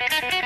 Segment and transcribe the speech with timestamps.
[0.00, 0.37] All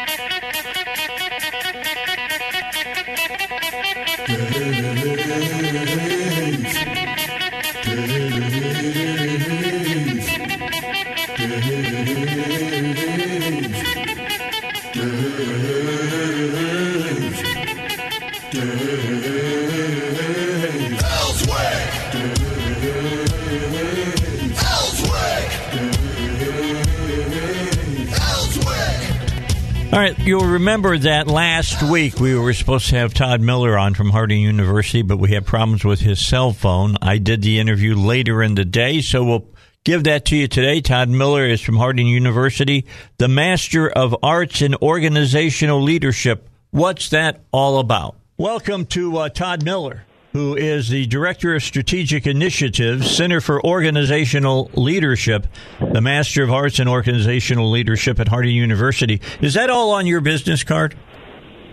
[30.02, 34.10] right, you'll remember that last week we were supposed to have Todd Miller on from
[34.10, 36.96] Harding University, but we had problems with his cell phone.
[37.00, 39.46] I did the interview later in the day, so we'll
[39.84, 40.80] give that to you today.
[40.80, 42.84] Todd Miller is from Harding University,
[43.18, 46.48] the Master of Arts in Organizational Leadership.
[46.72, 48.16] What's that all about?
[48.36, 50.02] Welcome to uh, Todd Miller
[50.32, 55.46] who is the Director of Strategic Initiatives, Center for Organizational Leadership,
[55.80, 59.20] the Master of Arts in Organizational Leadership at Harding University.
[59.40, 60.96] Is that all on your business card?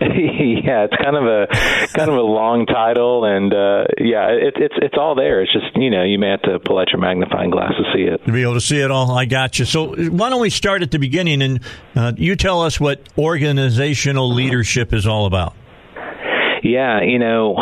[0.00, 1.46] yeah, it's kind of a
[1.92, 5.42] kind of a long title, and uh, yeah, it, it's it's all there.
[5.42, 8.04] It's just you know you may have to pull out your magnifying glass to see
[8.04, 9.10] it to be able to see it all.
[9.10, 9.66] I got you.
[9.66, 11.60] So why don't we start at the beginning and
[11.94, 15.54] uh, you tell us what organizational leadership is all about?
[16.62, 17.56] Yeah, you know,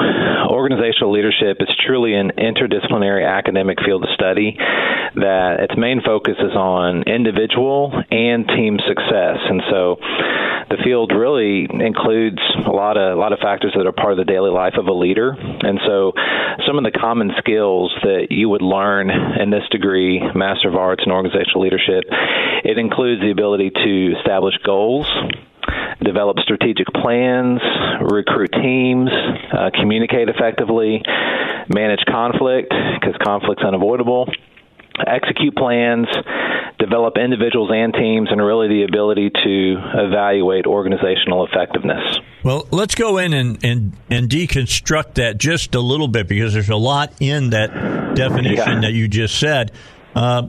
[0.50, 4.56] organizational leadership is truly an interdisciplinary academic field of study
[5.14, 9.38] that its main focus is on individual and team success.
[9.48, 9.96] And so
[10.70, 14.18] the field really includes a lot of a lot of factors that are part of
[14.18, 15.30] the daily life of a leader.
[15.30, 16.12] And so
[16.66, 21.04] some of the common skills that you would learn in this degree, Master of Arts
[21.06, 22.04] in Organizational Leadership,
[22.64, 25.06] it includes the ability to establish goals,
[26.02, 27.60] develop strategic plans,
[28.00, 29.10] recruit teams,
[29.52, 31.02] uh, communicate effectively,
[31.68, 34.26] manage conflict because conflict's unavoidable,
[35.06, 36.06] execute plans,
[36.78, 42.18] develop individuals and teams, and really the ability to evaluate organizational effectiveness.
[42.44, 46.68] Well, let's go in and, and, and deconstruct that just a little bit because there's
[46.68, 48.80] a lot in that definition yeah.
[48.80, 49.72] that you just said.
[50.14, 50.48] Uh,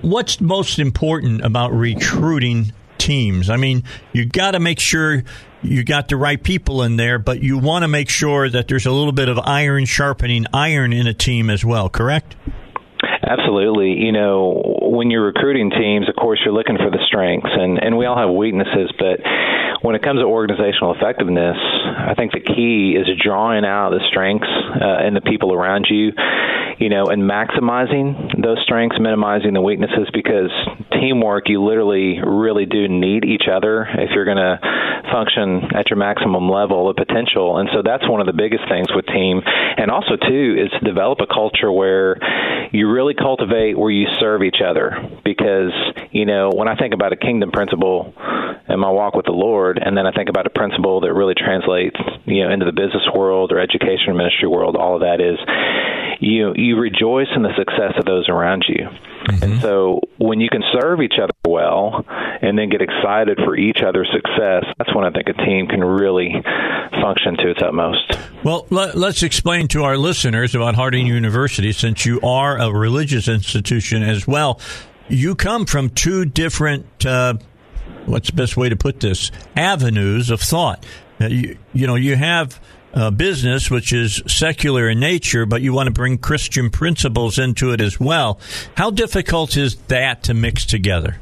[0.00, 2.72] what's most important about recruiting
[3.06, 3.48] teams.
[3.48, 5.22] I mean, you got to make sure
[5.62, 8.84] you got the right people in there, but you want to make sure that there's
[8.84, 12.34] a little bit of iron sharpening iron in a team as well, correct?
[13.22, 13.92] Absolutely.
[13.92, 17.96] You know, when you're recruiting teams, of course, you're looking for the strengths, and, and
[17.96, 19.20] we all have weaknesses, but
[19.82, 24.50] when it comes to organizational effectiveness, I think the key is drawing out the strengths
[24.50, 26.10] uh, in the people around you,
[26.78, 30.50] you know, and maximizing those strengths, minimizing the weaknesses because
[30.92, 34.58] teamwork, you literally really do need each other if you're going to
[35.10, 37.58] function at your maximum level of potential.
[37.58, 39.40] And so that's one of the biggest things with team.
[39.44, 42.16] And also, too, is to develop a culture where
[42.72, 44.92] you really cultivate where you serve each other
[45.24, 45.72] because,
[46.10, 48.12] you know, when I think about a kingdom principle
[48.68, 51.34] in my walk with the Lord, and then I think about a principle that really
[51.34, 54.76] translates, you know, into the business world or education or ministry world.
[54.76, 55.38] All of that is
[56.20, 58.86] you you rejoice in the success of those around you.
[58.86, 59.42] Mm-hmm.
[59.42, 63.78] And so when you can serve each other well and then get excited for each
[63.86, 66.32] other's success, that's when I think a team can really
[67.00, 68.18] function to its utmost.
[68.44, 73.28] Well, let, us explain to our listeners about Harding University since you are a religious
[73.28, 74.60] institution as well.
[75.08, 77.34] You come from two different uh,
[78.06, 80.84] what's the best way to put this avenues of thought.
[81.20, 82.60] Uh, you, you know, you have
[82.96, 87.72] uh, business, which is secular in nature, but you want to bring Christian principles into
[87.72, 88.40] it as well.
[88.76, 91.18] How difficult is that to mix together?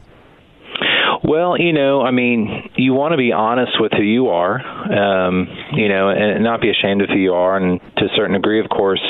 [1.24, 5.48] Well, you know, I mean, you want to be honest with who you are, um,
[5.72, 8.60] you know, and not be ashamed of who you are, and to a certain degree,
[8.60, 9.00] of course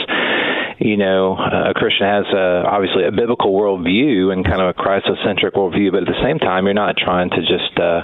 [0.79, 5.53] you know, a Christian has a, obviously a biblical worldview and kind of a Christocentric
[5.53, 8.03] worldview, but at the same time, you're not trying to just uh,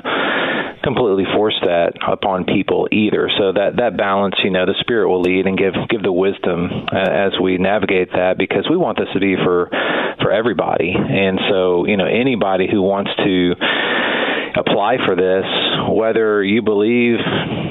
[0.82, 3.30] completely force that upon people either.
[3.38, 6.70] So that that balance, you know, the Spirit will lead and give give the wisdom
[6.92, 9.68] uh, as we navigate that because we want this to be for
[10.22, 13.54] for everybody, and so you know anybody who wants to
[14.56, 15.44] apply for this,
[15.88, 17.18] whether you believe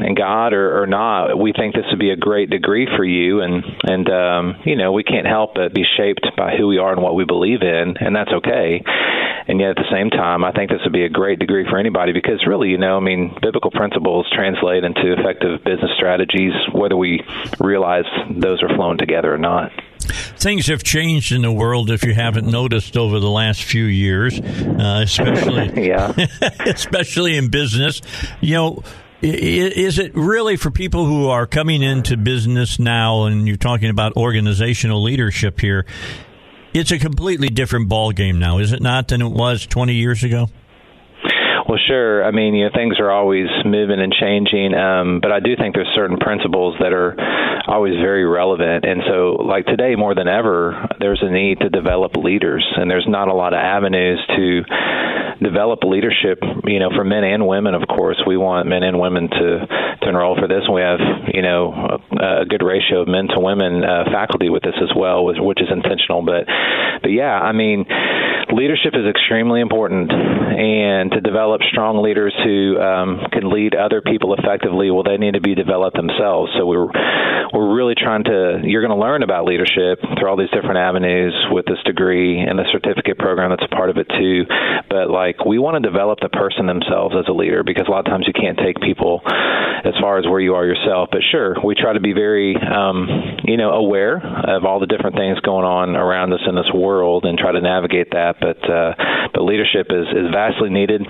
[0.06, 1.38] in God or, or not.
[1.38, 4.92] We think this would be a great degree for you, and and um, you know
[4.92, 7.98] we can't help but be shaped by who we are and what we believe in,
[8.00, 8.84] and that's okay.
[9.48, 11.80] and yet at the same time, I think this would be a great degree for
[11.80, 16.96] anybody because really, you know, I mean, biblical principles translate into effective business strategies, whether
[16.96, 17.26] we
[17.60, 19.72] realize those are flowing together or not.
[20.40, 24.40] Things have changed in the world if you haven't noticed over the last few years,
[24.40, 26.14] uh, especially yeah,
[26.62, 28.02] especially in business.
[28.40, 28.84] You know,
[29.22, 34.16] is it really for people who are coming into business now, and you're talking about
[34.16, 35.86] organizational leadership here?
[36.74, 40.24] It's a completely different ball game now, is it not, than it was 20 years
[40.24, 40.48] ago?
[41.70, 42.26] Well, sure.
[42.26, 45.76] I mean, you know, things are always moving and changing, um, but I do think
[45.76, 47.14] there's certain principles that are
[47.70, 48.86] always very relevant.
[48.86, 53.06] And so, like today, more than ever, there's a need to develop leaders, and there's
[53.08, 54.64] not a lot of avenues to
[55.46, 56.40] develop leadership.
[56.66, 59.68] You know, for men and women, of course, we want men and women to
[60.02, 60.64] to enroll for this.
[60.66, 61.00] And we have,
[61.34, 64.90] you know, a, a good ratio of men to women uh, faculty with this as
[64.96, 66.26] well, which is intentional.
[66.26, 66.50] But,
[67.02, 67.86] but yeah, I mean,
[68.52, 74.34] leadership is extremely important, and to develop strong leaders who um, can lead other people
[74.34, 76.52] effectively, well, they need to be developed themselves.
[76.58, 76.88] So we're
[77.54, 78.62] we're really trying to.
[78.64, 82.60] You're going to learn about leadership through all these different avenues with this degree and
[82.60, 84.46] the certificate program that's part of it too.
[84.90, 88.06] But like, we want to develop the person themselves as a leader because a lot
[88.06, 91.10] of times you can't take people as far as where you are yourself.
[91.12, 93.08] But sure, we try to be very, um,
[93.46, 97.26] you know, aware of all the different things going on around us in this world
[97.26, 98.38] and try to navigate that.
[98.40, 98.94] But uh,
[99.34, 101.02] but leadership is is vastly needed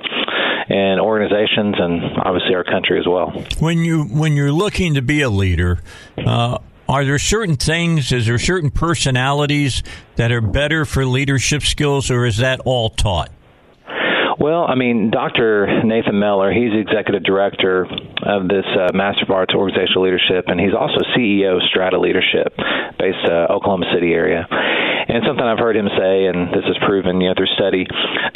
[0.69, 3.31] in organizations and obviously our country as well.
[3.59, 5.79] When you when you're looking to be a leader.
[6.17, 9.83] Uh, are there certain things, is there certain personalities
[10.15, 13.29] that are better for leadership skills, or is that all taught?
[14.39, 15.83] Well, I mean, Dr.
[15.83, 17.83] Nathan Mellor, he's executive director
[18.23, 22.55] of this uh, Master of Arts Organizational Leadership, and he's also CEO of Strata Leadership,
[22.97, 24.47] based uh, Oklahoma City area.
[24.49, 27.85] And something I've heard him say, and this is proven, you know, through study,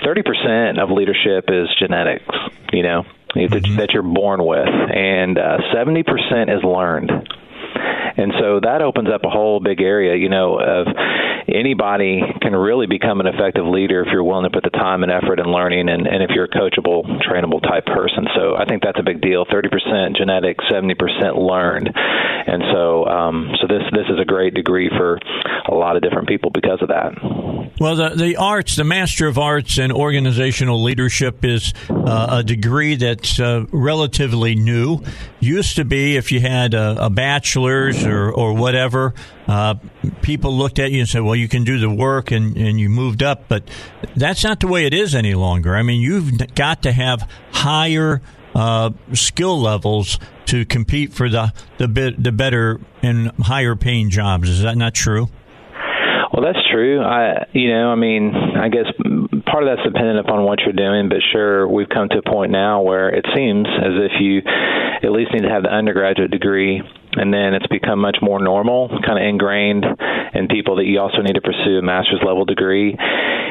[0.04, 2.26] 30% of leadership is genetics.
[2.74, 3.04] You know,
[3.36, 3.78] mm-hmm.
[3.78, 6.04] that, you're born with, and uh, 70%
[6.52, 7.12] is learned.
[7.76, 10.88] And so that opens up a whole big area, you know, of
[11.48, 15.12] anybody can really become an effective leader if you're willing to put the time and
[15.12, 18.28] effort and learning and, and if you're a coachable, trainable type person.
[18.36, 19.46] So I think that's a big deal.
[19.46, 21.90] 30% genetic, 70% learned.
[21.94, 25.18] And so um, so this this is a great degree for
[25.68, 27.14] a lot of different people because of that.
[27.80, 32.96] Well, the, the arts, the Master of Arts in Organizational Leadership is uh, a degree
[32.96, 35.00] that's uh, relatively new.
[35.44, 39.14] Used to be if you had a, a bachelor's or, or whatever,
[39.46, 39.76] uh,
[40.22, 42.88] people looked at you and said, well, you can do the work and, and you
[42.88, 43.50] moved up.
[43.50, 43.70] But
[44.16, 45.76] that's not the way it is any longer.
[45.76, 48.22] I mean, you've got to have higher
[48.56, 54.48] uh, skill levels to compete for the, the, bit, the better and higher paying jobs.
[54.48, 55.28] Is that not true?
[56.32, 57.02] Well, that's true.
[57.02, 58.86] I, you know, I mean, I guess
[59.46, 62.52] part of that's dependent upon what you're doing, but sure, we've come to a point
[62.52, 64.42] now where it seems as if you
[65.04, 66.82] at least need to have the undergraduate degree
[67.16, 69.86] and then it's become much more normal, kind of ingrained
[70.34, 72.96] in people that you also need to pursue a master's level degree.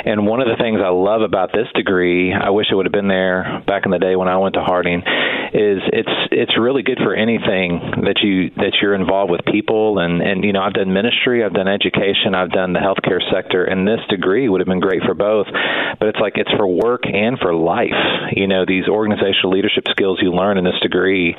[0.04, 2.92] And one of the things I love about this degree, I wish it would have
[2.92, 6.82] been there back in the day when I went to Harding, is it's it's really
[6.82, 10.72] good for anything that you that you're involved with people and and you know I've
[10.72, 14.66] done ministry, I've done education, I've done the healthcare sector, and this degree would have
[14.66, 15.46] been great for both.
[16.00, 17.94] But it's like it's for work and for life.
[18.34, 21.36] You know these organizational leadership skills you learn in this degree.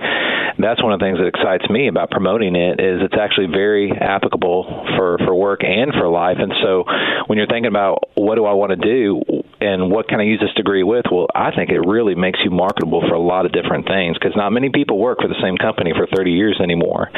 [0.57, 3.91] That's one of the things that excites me about promoting it is it's actually very
[3.91, 6.37] applicable for for work and for life.
[6.39, 6.85] And so
[7.25, 10.39] when you're thinking about what do I want to do and what can I use
[10.39, 13.51] this degree with, well, I think it really makes you marketable for a lot of
[13.51, 17.09] different things because not many people work for the same company for 30 years anymore.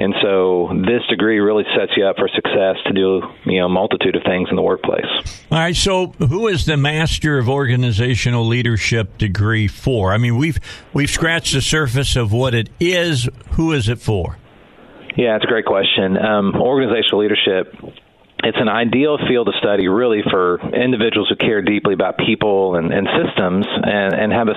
[0.00, 3.68] And so this degree really sets you up for success to do you know a
[3.68, 5.04] multitude of things in the workplace.
[5.50, 5.76] All right.
[5.76, 10.14] So who is the Master of Organizational Leadership degree for?
[10.14, 10.58] I mean, we've
[10.94, 13.28] we've scratched the surface of what it is.
[13.52, 14.38] Who is it for?
[15.16, 16.16] Yeah, it's a great question.
[16.16, 17.74] Um, organizational leadership
[18.42, 22.92] it's an ideal field of study really for individuals who care deeply about people and,
[22.92, 24.54] and systems and, and have a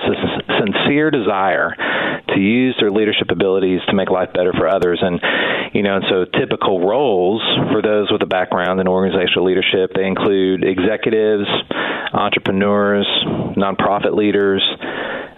[0.58, 1.74] sincere desire
[2.28, 5.00] to use their leadership abilities to make life better for others.
[5.02, 5.20] And,
[5.74, 10.06] you know, and so typical roles for those with a background in organizational leadership, they
[10.06, 11.46] include executives,
[12.12, 13.06] entrepreneurs,
[13.56, 14.62] nonprofit leaders,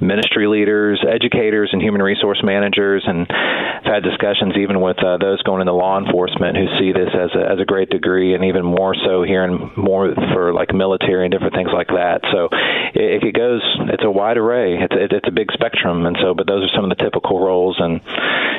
[0.00, 5.42] ministry leaders, educators, and human resource managers, and I've had discussions even with uh, those
[5.42, 8.64] going into law enforcement who see this as a, as a great degree, and even
[8.64, 12.20] more so here and more for like military and different things like that.
[12.32, 12.48] So
[12.94, 13.62] it, it goes,
[13.92, 14.76] it's a wide array.
[14.78, 17.40] It's it, it's a big spectrum, and so but those are some of the typical
[17.40, 18.00] roles and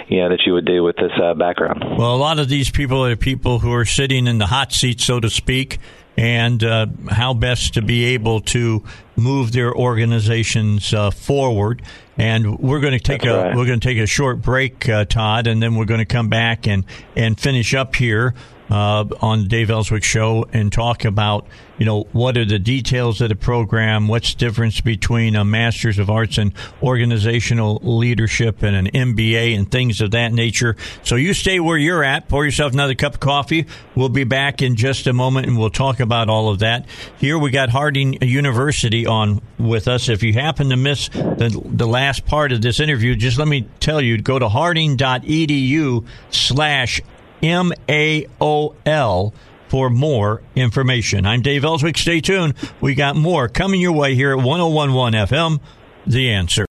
[0.09, 1.83] you know that you would do with this uh, background.
[1.97, 4.99] Well, a lot of these people are people who are sitting in the hot seat,
[4.99, 5.79] so to speak
[6.17, 8.83] and uh, how best to be able to
[9.15, 11.83] move their organizations uh, forward.
[12.17, 13.55] And we're going to take That's a right.
[13.55, 16.29] we're going to take a short break, uh, Todd, and then we're going to come
[16.29, 16.83] back and
[17.15, 18.33] and finish up here
[18.69, 21.47] uh, on Dave Elswick Show and talk about
[21.77, 25.99] you know what are the details of the program, what's the difference between a Master's
[25.99, 30.75] of Arts in Organizational Leadership and an MBA and things of that nature.
[31.03, 33.67] So you stay where you're at, pour yourself another cup of coffee.
[33.95, 36.87] We'll be back in just a moment and we'll talk about all of that.
[37.17, 40.09] Here we got Harding University on with us.
[40.09, 43.67] If you happen to miss the, the last part of this interview, just let me
[43.79, 47.01] tell you, go to harding.edu slash
[47.41, 49.33] M-A-O-L
[49.67, 51.25] for more information.
[51.25, 51.97] I'm Dave Elswick.
[51.97, 52.53] Stay tuned.
[52.81, 55.59] We got more coming your way here at 1011 FM,
[56.05, 56.65] The Answer.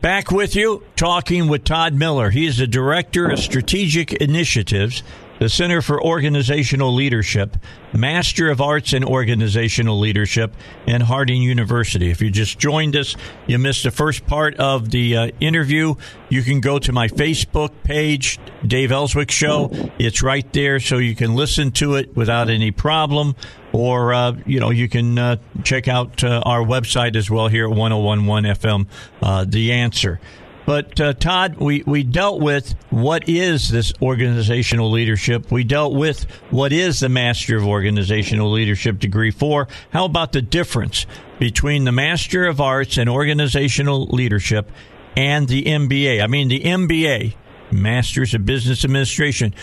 [0.00, 2.30] Back with you, talking with Todd Miller.
[2.30, 5.02] He is the Director of Strategic Initiatives,
[5.44, 7.58] the Center for Organizational Leadership,
[7.92, 10.54] Master of Arts in Organizational Leadership,
[10.86, 12.10] and Harding University.
[12.10, 13.14] If you just joined us,
[13.46, 15.96] you missed the first part of the uh, interview.
[16.30, 19.70] You can go to my Facebook page, Dave Elswick Show.
[19.98, 23.36] It's right there, so you can listen to it without any problem.
[23.74, 27.64] Or, uh, you know, you can uh, check out uh, our website as well here
[27.64, 28.86] at 1011 FM,
[29.20, 30.20] uh, The Answer.
[30.66, 35.50] But uh, Todd, we, we dealt with what is this organizational leadership.
[35.52, 39.68] We dealt with what is the Master of Organizational Leadership Degree for.
[39.90, 41.06] How about the difference
[41.38, 44.70] between the Master of Arts in Organizational Leadership
[45.16, 46.22] and the MBA?
[46.22, 47.34] I mean, the MBA,
[47.70, 49.54] Masters of Business Administration.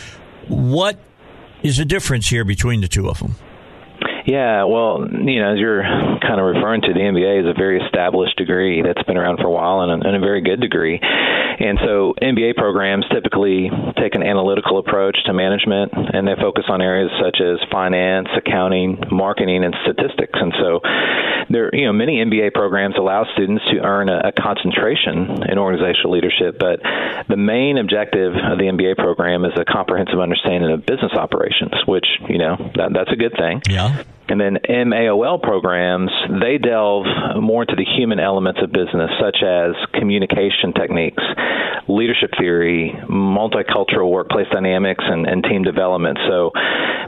[0.47, 0.99] What
[1.63, 3.35] is the difference here between the two of them?
[4.25, 7.81] Yeah, well, you know, as you're kind of referring to, the MBA is a very
[7.81, 10.99] established degree that's been around for a while and a, and a very good degree.
[11.61, 13.69] And so MBA programs typically
[14.01, 18.97] take an analytical approach to management and they focus on areas such as finance, accounting,
[19.11, 20.33] marketing, and statistics.
[20.33, 20.79] And so
[21.49, 26.11] there, you know, many MBA programs allow students to earn a, a concentration in organizational
[26.13, 26.81] leadership, but
[27.29, 32.07] the main objective of the MBA program is a comprehensive understanding of business operations, which,
[32.27, 33.61] you know, that, that's a good thing.
[33.69, 34.03] Yeah.
[34.29, 36.11] And then MAOL programs,
[36.41, 37.05] they delve
[37.41, 41.23] more into the human elements of business, such as communication techniques,
[41.87, 46.17] leadership theory, multicultural workplace dynamics, and, and team development.
[46.29, 46.51] So,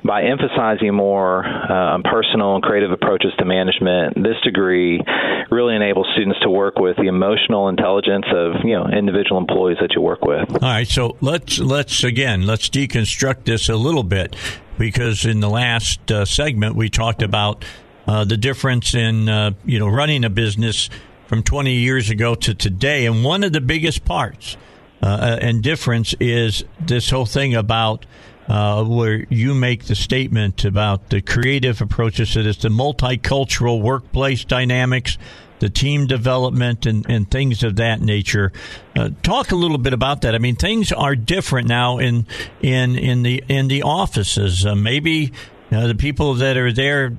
[0.03, 5.01] by emphasizing more uh, personal and creative approaches to management, this degree
[5.50, 9.93] really enables students to work with the emotional intelligence of you know individual employees that
[9.96, 10.50] you work with.
[10.51, 14.36] All right, so let's let's again let's deconstruct this a little bit
[14.77, 17.65] because in the last uh, segment we talked about
[18.07, 20.89] uh, the difference in uh, you know running a business
[21.27, 24.57] from 20 years ago to today, and one of the biggest parts
[25.01, 28.05] uh, and difference is this whole thing about.
[28.45, 34.43] Uh, where you make the statement about the creative approaches to this, the multicultural workplace
[34.43, 35.17] dynamics,
[35.63, 38.51] the team development and, and things of that nature.
[38.98, 40.36] Uh, talk a little bit about that.
[40.36, 42.27] I mean, things are different now in
[42.62, 44.65] in in the in the offices.
[44.65, 45.32] Uh, maybe
[45.70, 47.13] the people that are there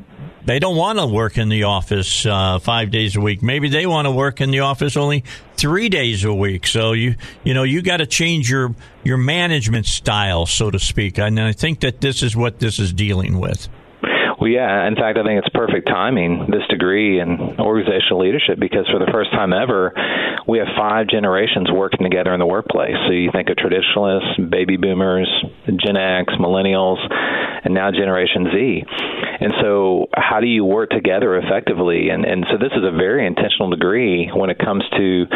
[0.45, 3.43] they don't want to work in the office uh, five days a week.
[3.43, 5.25] Maybe they want to work in the office only
[5.57, 6.67] three days a week.
[6.67, 8.75] So you you know you got to change your
[9.05, 11.19] your management style, so to speak.
[11.19, 13.71] And I think that this is what this is dealing with.
[14.45, 14.87] Well, yeah.
[14.87, 19.09] In fact, I think it's perfect timing, this degree in organizational leadership, because for the
[19.09, 19.97] first time ever,
[20.47, 22.93] we have five generations working together in the workplace.
[23.09, 25.33] So you think of traditionalists, baby boomers,
[25.65, 27.01] Gen X, millennials,
[27.65, 28.85] and now Generation Z.
[29.45, 32.09] And so, how do you work together effectively?
[32.09, 35.27] And, and so, this is a very intentional degree when it comes to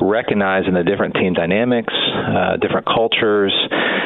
[0.00, 3.50] recognizing the different team dynamics, uh, different cultures,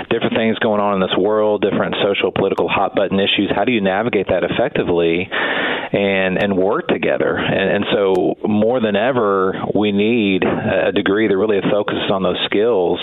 [0.09, 3.52] different things going on in this world, different social, political hot button issues.
[3.55, 7.37] How do you navigate that effectively and and work together?
[7.37, 12.40] And, and so, more than ever, we need a degree that really focuses on those
[12.47, 12.99] skills.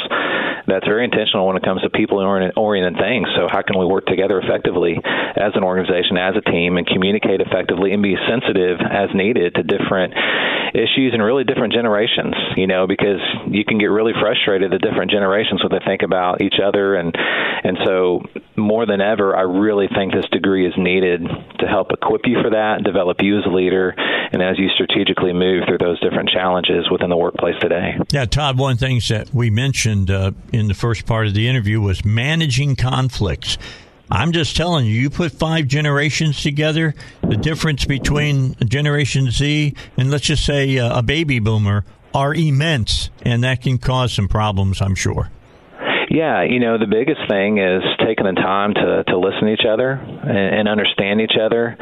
[0.67, 3.27] That's very intentional when it comes to people oriented things.
[3.37, 7.41] So, how can we work together effectively as an organization, as a team, and communicate
[7.41, 10.13] effectively and be sensitive as needed to different
[10.73, 12.35] issues and really different generations?
[12.55, 16.41] You know, because you can get really frustrated at different generations when they think about
[16.41, 17.15] each other, and
[17.63, 18.23] and so
[18.55, 21.21] more than ever, I really think this degree is needed
[21.59, 25.33] to help equip you for that, develop you as a leader, and as you strategically
[25.33, 27.97] move through those different challenges within the workplace today.
[28.11, 28.57] Yeah, Todd.
[28.57, 31.81] One of the things that we mentioned uh, in the first part of the interview
[31.81, 33.57] was managing conflicts.
[34.09, 40.09] I'm just telling you, you put five generations together, the difference between Generation Z and
[40.09, 41.83] let's just say uh, a baby boomer
[42.13, 45.29] are immense, and that can cause some problems, I'm sure.
[46.09, 49.67] Yeah, you know, the biggest thing is taking the time to, to listen to each
[49.69, 51.77] other and, and understand each other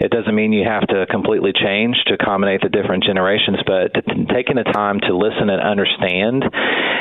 [0.00, 3.94] it doesn't mean you have to completely change to accommodate the different generations, but
[4.32, 6.44] taking the time to listen and understand,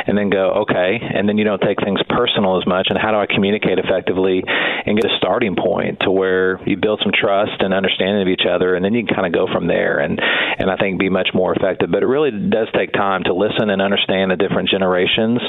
[0.05, 2.87] and then go okay, and then you don't take things personal as much.
[2.89, 7.01] And how do I communicate effectively and get a starting point to where you build
[7.03, 9.67] some trust and understanding of each other, and then you can kind of go from
[9.67, 9.99] there.
[9.99, 11.89] And and I think be much more effective.
[11.91, 15.39] But it really does take time to listen and understand the different generations,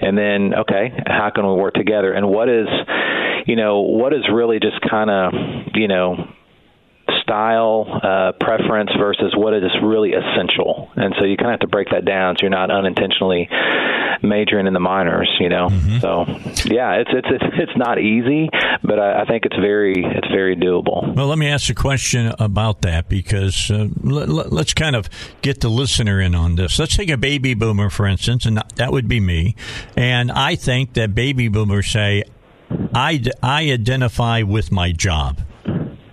[0.00, 2.12] and then okay, how can we work together?
[2.12, 2.68] And what is
[3.46, 5.32] you know what is really just kind of
[5.74, 6.14] you know
[7.22, 10.90] style uh, preference versus what is really essential.
[10.96, 13.48] And so you kind of have to break that down so you're not unintentionally
[14.22, 15.68] majoring in the minors, you know.
[15.68, 15.98] Mm-hmm.
[15.98, 16.24] So
[16.72, 18.48] yeah, it's, it's it's it's not easy,
[18.82, 21.14] but I, I, think it's very it's very doable.
[21.14, 25.08] Well, let me ask a question about that because uh, let, let's kind of
[25.42, 26.78] get the listener in on this.
[26.78, 29.54] Let's take a baby boomer for instance, and that would be me.
[29.96, 32.24] And I think that baby boomers say,
[32.94, 35.40] I, I identify with my job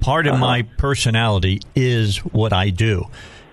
[0.06, 0.46] part of uh-huh.
[0.46, 3.06] my personality is what I do.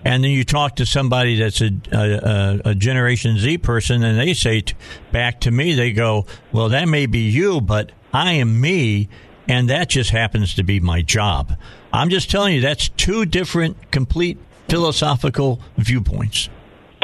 [0.05, 4.35] And then you talk to somebody that's a, a, a Generation Z person, and they
[4.35, 4.75] say t-
[5.11, 9.09] back to me, they go, Well, that may be you, but I am me,
[9.47, 11.57] and that just happens to be my job.
[11.91, 16.49] I'm just telling you, that's two different, complete philosophical viewpoints.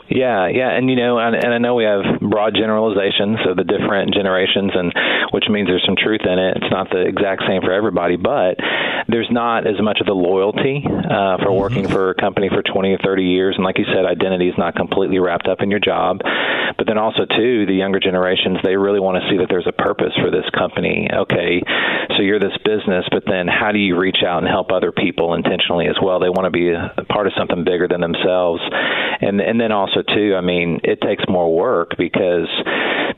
[0.09, 3.63] Yeah, yeah, and you know, and, and I know we have broad generalizations of the
[3.63, 4.91] different generations, and
[5.31, 6.57] which means there's some truth in it.
[6.57, 8.57] It's not the exact same for everybody, but
[9.07, 11.61] there's not as much of the loyalty uh, for mm-hmm.
[11.61, 14.57] working for a company for 20 or 30 years, and like you said, identity is
[14.57, 16.21] not completely wrapped up in your job.
[16.77, 19.77] But then also too, the younger generations they really want to see that there's a
[19.77, 21.09] purpose for this company.
[21.11, 21.61] Okay,
[22.17, 25.33] so you're this business, but then how do you reach out and help other people
[25.33, 26.19] intentionally as well?
[26.19, 28.61] They want to be a part of something bigger than themselves,
[29.21, 32.47] and and then also also too, I mean, it takes more work because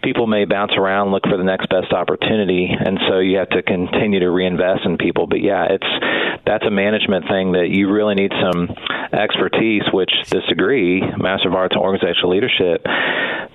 [0.04, 3.62] people may bounce around, look for the next best opportunity, and so you have to
[3.62, 5.28] continue to reinvest in people.
[5.28, 8.70] But yeah, it's that's a management thing that you really need some
[9.14, 9.84] expertise.
[9.94, 12.86] Which this degree, Master of Arts in Organizational Leadership,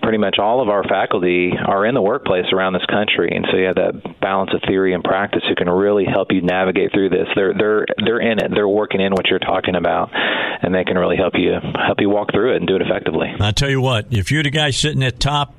[0.03, 3.57] pretty much all of our faculty are in the workplace around this country, and so
[3.57, 7.11] you have that balance of theory and practice who can really help you navigate through
[7.11, 7.27] this.
[7.35, 8.51] They're they're they're in it.
[8.55, 12.11] They're working in what you're talking about, and they can really help you help you
[12.11, 13.16] walk through it and do it effectively.
[13.41, 15.55] I tell you what, if you're the guy sitting at top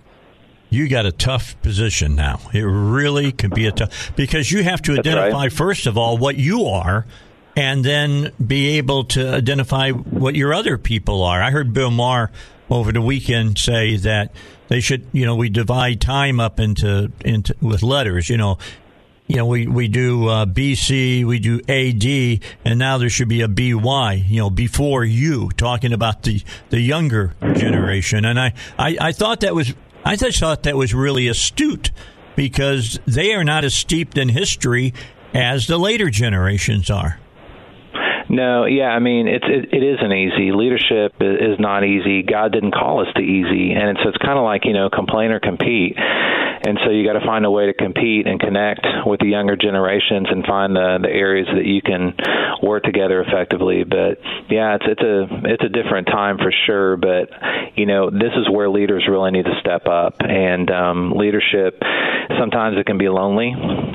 [0.69, 2.41] you got a tough position now.
[2.53, 5.53] It really can be a tough because you have to That's identify right.
[5.53, 7.05] first of all what you are
[7.55, 11.41] and then be able to identify what your other people are.
[11.41, 12.31] I heard Bill Maher
[12.69, 14.33] over the weekend say that
[14.67, 18.57] they should, you know, we divide time up into into with letters, you know,
[19.27, 23.41] you know, we, we do uh, BC, we do AD, and now there should be
[23.41, 28.23] a BY, you know, before you, talking about the, the younger generation.
[28.23, 29.73] And I, I, I thought that was
[30.07, 31.91] I just thought that was really astute
[32.37, 34.93] because they are not as steeped in history
[35.33, 37.19] as the later generations are.
[38.29, 40.53] No, yeah, I mean it's it, it isn't easy.
[40.53, 42.23] Leadership is not easy.
[42.23, 45.31] God didn't call us to easy, and so it's kind of like you know complain
[45.31, 45.97] or compete
[46.65, 49.55] and so you got to find a way to compete and connect with the younger
[49.55, 52.15] generations and find the the areas that you can
[52.61, 53.83] work together effectively.
[53.83, 56.97] But yeah, it's it's a it's a different time for sure.
[56.97, 57.29] But
[57.75, 61.81] you know, this is where leaders really need to step up, and um, leadership
[62.37, 63.53] sometimes it can be lonely,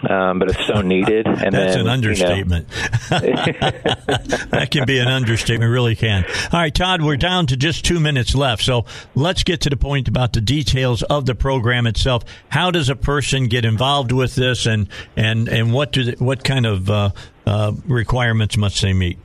[0.08, 1.26] um, but it's so needed.
[1.26, 2.68] And that's then, an understatement.
[3.10, 3.20] You know,
[4.50, 6.24] that can be an understatement, really can.
[6.52, 9.76] All right, Todd, we're down to just two minutes left, so let's get to the
[9.76, 14.34] point about the details of the program itself how does a person get involved with
[14.34, 14.86] this, and
[15.16, 17.10] and and what do they, what kind of uh,
[17.46, 19.18] uh, requirements must they meet?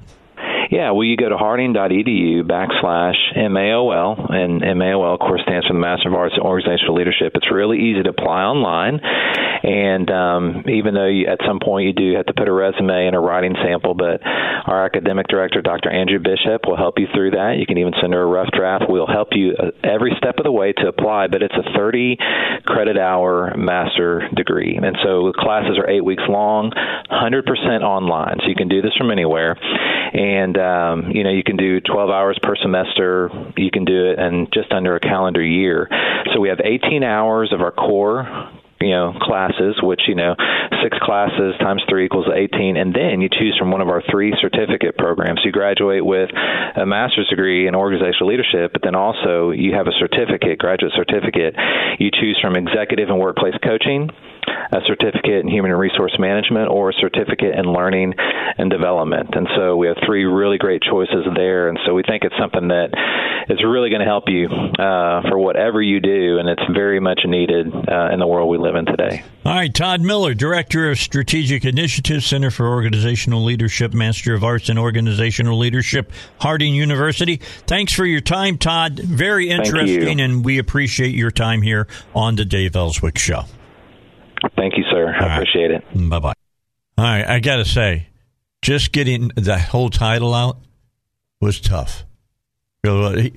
[0.72, 5.80] Yeah, well, you go to harding.edu backslash MAOL, and MAOL, of course, stands for the
[5.80, 7.34] Master of Arts in Organizational Leadership.
[7.36, 9.00] It's really easy to apply online,
[9.64, 13.08] and um, even though you, at some point you do have to put a resume
[13.08, 15.90] and a writing sample, but our academic director, Dr.
[15.90, 17.56] Andrew Bishop, will help you through that.
[17.58, 18.86] You can even send her a rough draft.
[18.88, 22.18] We'll help you uh, every step of the way to apply, but it's a 30
[22.66, 24.78] credit hour master degree.
[24.78, 26.72] And so the classes are eight weeks long,
[27.12, 28.38] 100% online.
[28.42, 29.58] So you can do this from anywhere.
[30.14, 33.30] And, um, you know, you can do 12 hours per semester.
[33.58, 35.88] You can do it in just under a calendar year.
[36.34, 38.28] So we have 18 hours of our core
[38.82, 40.36] you know classes which you know
[40.84, 44.34] six classes times three equals 18 and then you choose from one of our three
[44.42, 45.42] certificate programs.
[45.44, 46.30] You graduate with
[46.76, 51.56] a master's degree in organizational leadership but then also you have a certificate graduate certificate.
[52.00, 54.10] You choose from executive and workplace coaching
[54.48, 58.14] a certificate in human resource management or a certificate in learning
[58.58, 59.30] and development.
[59.34, 61.70] And so we have three really great choices there.
[61.70, 62.92] And so we think it's something that
[63.50, 67.22] is really going to help you uh, for whatever you do, and it's very much
[67.26, 69.24] needed uh, in the world we live in today.
[69.46, 74.70] All right, Todd Miller, Director of Strategic Initiatives, Center for Organizational Leadership, Master of Arts
[74.70, 77.38] in Organizational Leadership, Harding University.
[77.68, 79.00] Thanks for your time, Todd.
[79.00, 83.46] Very interesting, and we appreciate your time here on the Dave Elswick Show.
[84.56, 85.14] Thank you, sir.
[85.14, 85.84] I appreciate it.
[86.10, 86.34] Bye bye.
[86.98, 88.08] All right, I got to say,
[88.62, 90.58] just getting the whole title out
[91.40, 92.06] was tough.
[92.84, 93.34] He,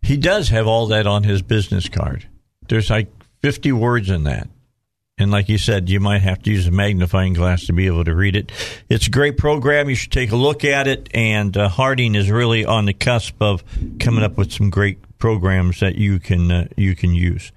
[0.00, 2.28] he does have all that on his business card.
[2.68, 3.08] There's like
[3.42, 4.48] 50 words in that.
[5.18, 8.04] And like you said, you might have to use a magnifying glass to be able
[8.04, 8.50] to read it.
[8.88, 9.88] It's a great program.
[9.88, 11.08] You should take a look at it.
[11.12, 13.62] And uh, Harding is really on the cusp of
[14.00, 17.52] coming up with some great programs that you can uh, you can use.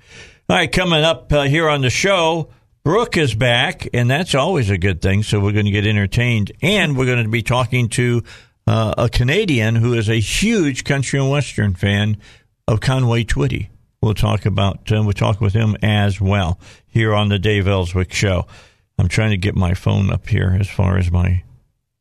[0.49, 2.49] All right, coming up uh, here on the show,
[2.85, 5.23] Brooke is back, and that's always a good thing.
[5.23, 8.21] So we're going to get entertained, and we're going to be talking to
[8.67, 12.17] uh, a Canadian who is a huge country and western fan
[12.67, 13.69] of Conway Twitty.
[14.03, 18.13] We'll talk about uh, we'll talk with him as well here on the Dave Elswick
[18.13, 18.45] Show.
[18.99, 21.41] I'm trying to get my phone up here as far as my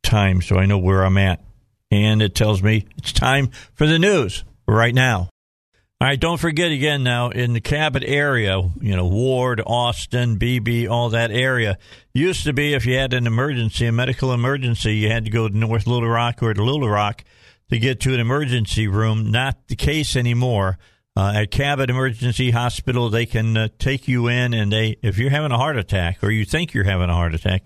[0.02, 1.42] time, so I know where I'm at,
[1.90, 5.30] and it tells me it's time for the news right now.
[6.04, 10.86] All right, don't forget again now in the Cabot area, you know, Ward, Austin, Beebe,
[10.86, 11.78] all that area.
[12.12, 15.48] Used to be if you had an emergency, a medical emergency, you had to go
[15.48, 17.24] to North Little Rock or to Little Rock
[17.70, 19.30] to get to an emergency room.
[19.30, 20.76] Not the case anymore.
[21.16, 25.30] Uh, at Cabot Emergency Hospital, they can uh, take you in, and they, if you're
[25.30, 27.62] having a heart attack or you think you're having a heart attack,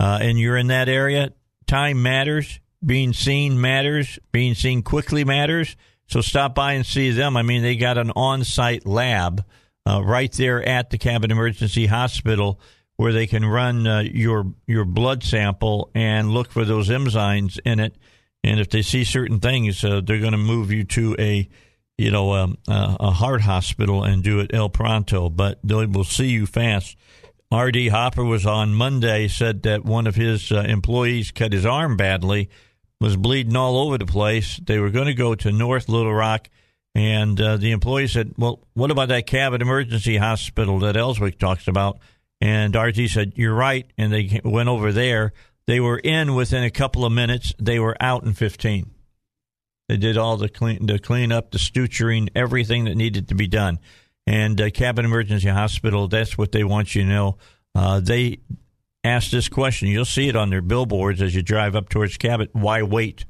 [0.00, 1.30] uh, and you're in that area,
[1.68, 2.58] time matters.
[2.84, 4.18] Being seen matters.
[4.32, 7.36] Being seen quickly matters so stop by and see them.
[7.36, 9.44] I mean, they got an on site lab
[9.86, 12.60] uh, right there at the Cabot Emergency Hospital
[12.96, 17.80] where they can run uh, your your blood sample and look for those enzymes in
[17.80, 17.96] it.
[18.42, 21.48] And if they see certain things, uh, they're going to move you to a
[21.98, 25.28] you know um, a heart hospital and do it el pronto.
[25.28, 26.96] But they will see you fast.
[27.52, 27.88] R.D.
[27.88, 32.50] Hopper was on Monday said that one of his uh, employees cut his arm badly
[33.00, 34.58] was bleeding all over the place.
[34.58, 36.48] They were going to go to North Little Rock,
[36.94, 41.68] and uh, the employee said, "Well, what about that Cabot Emergency Hospital that Elswick talks
[41.68, 41.98] about?"
[42.40, 45.32] And RT said, "You're right." And they went over there.
[45.66, 47.52] They were in within a couple of minutes.
[47.58, 48.90] They were out in 15.
[49.88, 53.46] They did all the clean, the clean up, the suturing, everything that needed to be
[53.46, 53.78] done.
[54.26, 57.38] And uh, Cabot Emergency Hospital, that's what they want you to know.
[57.74, 58.38] Uh, they
[59.06, 59.88] ask this question.
[59.88, 62.50] You'll see it on their billboards as you drive up towards Cabot.
[62.52, 63.24] Why wait?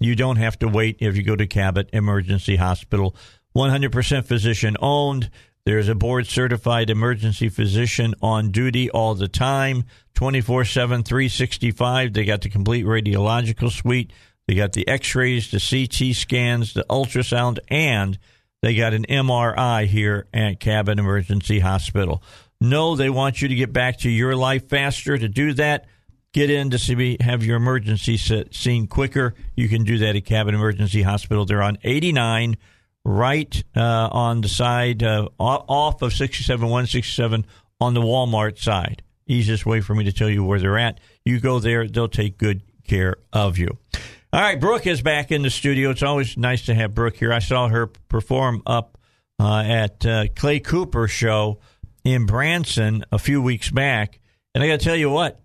[0.00, 3.14] You don't have to wait if you go to Cabot Emergency Hospital.
[3.54, 5.30] 100% physician owned.
[5.64, 12.12] There's a board certified emergency physician on duty all the time, 24 7, 365.
[12.12, 14.12] They got the complete radiological suite.
[14.48, 18.18] They got the x rays, the CT scans, the ultrasound, and
[18.60, 22.22] they got an MRI here at Cabot Emergency Hospital.
[22.62, 25.18] No, they want you to get back to your life faster.
[25.18, 25.86] To do that,
[26.32, 28.16] get in to see, have your emergency
[28.52, 29.34] seen quicker.
[29.56, 31.44] You can do that at Cabot Emergency Hospital.
[31.44, 32.56] They're on 89,
[33.04, 37.44] right uh, on the side uh, off of 67 167
[37.80, 39.02] on the Walmart side.
[39.26, 41.00] Easiest way for me to tell you where they're at.
[41.24, 43.76] You go there, they'll take good care of you.
[44.32, 45.90] All right, Brooke is back in the studio.
[45.90, 47.32] It's always nice to have Brooke here.
[47.32, 48.98] I saw her perform up
[49.40, 51.58] uh, at uh, Clay Cooper show
[52.04, 54.20] in Branson a few weeks back,
[54.54, 55.40] and I got to tell you what,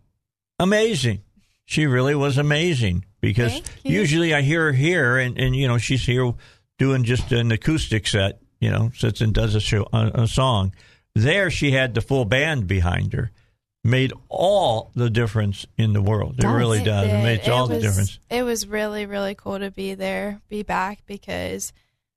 [0.59, 1.21] amazing.
[1.65, 6.05] She really was amazing because usually I hear her here, and, and you know she's
[6.05, 6.33] here
[6.77, 10.73] doing just an acoustic set, you know, sits and does a show a, a song.
[11.13, 13.31] There, she had the full band behind her.
[13.83, 16.43] Made all the difference in the world.
[16.43, 17.07] It really does.
[17.07, 18.19] It, it makes all was, the difference.
[18.29, 21.71] It was really, really cool to be there, be back because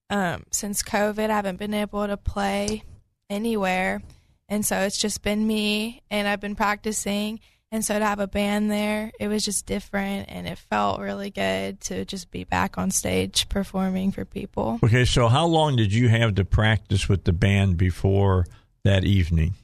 [0.08, 2.82] um, since COVID, I haven't been able to play
[3.28, 4.02] anywhere
[4.50, 7.40] and so it's just been me, and I've been practicing.
[7.72, 11.30] And so to have a band there, it was just different, and it felt really
[11.30, 14.80] good to just be back on stage performing for people.
[14.82, 18.44] Okay, so how long did you have to practice with the band before
[18.82, 19.54] that evening?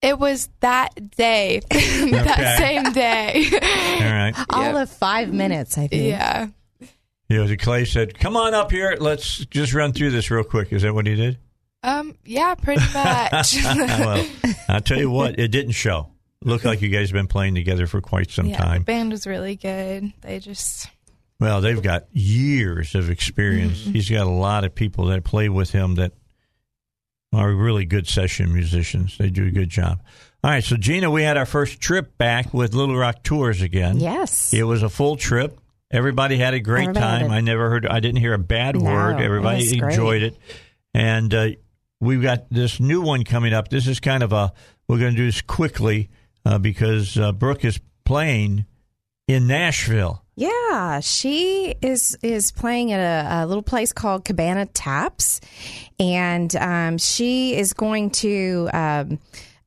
[0.00, 3.44] It was that day, that same day.
[3.52, 4.32] All right.
[4.48, 4.74] All yep.
[4.76, 6.04] of five minutes, I think.
[6.04, 6.48] Yeah.
[7.28, 8.96] You know, Clay said, "Come on up here.
[8.98, 11.38] Let's just run through this real quick." Is that what he did?
[11.82, 13.56] Um, yeah, pretty much.
[13.64, 14.26] well,
[14.68, 16.08] I'll tell you what, it didn't show.
[16.44, 18.80] Looked like you guys have been playing together for quite some yeah, time.
[18.80, 20.12] The band was really good.
[20.22, 20.88] They just
[21.42, 23.80] well, they've got years of experience.
[23.82, 23.92] Mm-hmm.
[23.92, 26.12] He's got a lot of people that play with him that
[27.32, 29.18] are really good session musicians.
[29.18, 30.02] They do a good job.
[30.44, 33.98] All right, so Gina, we had our first trip back with Little Rock Tours again.
[33.98, 34.52] Yes.
[34.52, 35.58] It was a full trip.
[35.90, 37.20] Everybody had a great Everybody time.
[37.22, 39.20] had a- I never heard, I didn't hear a bad No, word.
[39.20, 39.92] it Everybody great.
[39.92, 40.36] enjoyed it.
[40.94, 41.48] And uh,
[42.02, 43.68] we've got this new one coming up.
[43.68, 44.52] This is kind of a,
[44.88, 46.10] we're going to do this quickly
[46.44, 48.66] uh, because uh, Brooke is playing
[49.28, 50.18] in Nashville.
[50.34, 55.40] Yeah, she is is playing at a, a little place called Cabana Taps,
[56.00, 59.18] and um, she is going to um,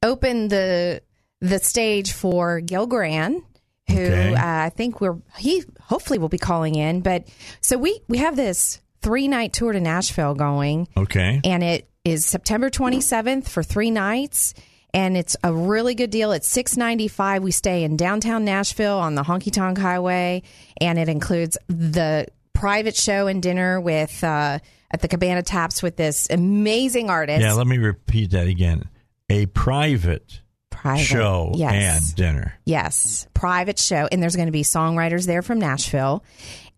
[0.03, 1.01] open the
[1.39, 3.43] the stage for Gil Grand,
[3.89, 4.33] who Okay.
[4.33, 7.01] uh, I think we're he hopefully will be calling in.
[7.01, 7.27] But
[7.61, 11.41] so we we have this three night tour to Nashville going, Okay.
[11.43, 14.53] and it is September 27th for three nights.
[14.93, 16.31] And it's a really good deal.
[16.31, 17.43] It's six ninety five.
[17.43, 20.43] We stay in downtown Nashville on the Honky Tonk Highway,
[20.79, 25.97] and it includes the private show and dinner with uh, at the Cabana Taps with
[25.97, 27.41] this amazing artist.
[27.41, 28.87] Yeah, let me repeat that again.
[29.29, 30.39] A private
[30.85, 31.73] private show yes.
[31.73, 32.59] and dinner.
[32.63, 36.23] Yes, private show, and there's going to be songwriters there from Nashville,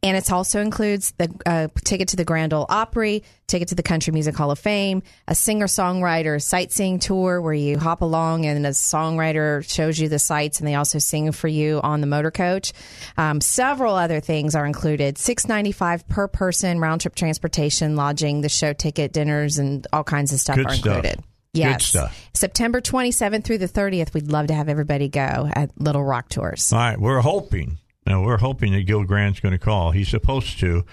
[0.04, 3.84] and it also includes the uh, ticket to the Grand Ole Opry, ticket to the
[3.84, 8.66] Country Music Hall of Fame, a singer songwriter sightseeing tour where you hop along and
[8.66, 12.32] a songwriter shows you the sights, and they also sing for you on the motor
[12.32, 12.74] coach.
[13.18, 18.42] Um, several other things are included: six ninety five per person, round trip transportation, lodging,
[18.42, 20.96] the show ticket, dinners, and all kinds of stuff Good are stuff.
[20.98, 21.16] included.
[21.54, 21.86] Good Yes.
[21.88, 22.30] stuff.
[22.36, 26.72] September 27th through the 30th, we'd love to have everybody go at Little Rock Tours.
[26.72, 27.80] All right, we're hoping.
[28.08, 29.92] Now we're hoping that Gil Grand's going to call.
[29.92, 30.86] He's supposed to.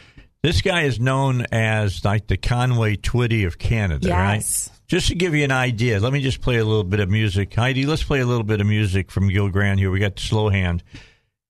[0.42, 4.68] This guy is known as like the Conway Twitty of Canada, Yes.
[4.68, 4.79] right?
[4.87, 7.55] Just to give you an idea, let me just play a little bit of music.
[7.55, 9.90] Heidi, let's play a little bit of music from Gil Grand here.
[9.90, 10.83] We got the slow hand.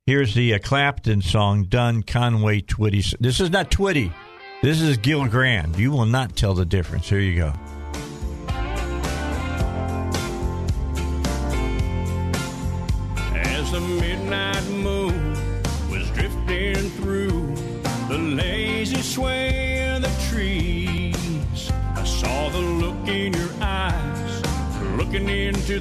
[0.07, 3.17] Here's the uh, Clapton song, done Conway Twitty.
[3.19, 4.13] This is not Twitty.
[4.63, 5.77] This is Gil Grand.
[5.77, 7.09] You will not tell the difference.
[7.09, 7.53] Here you go.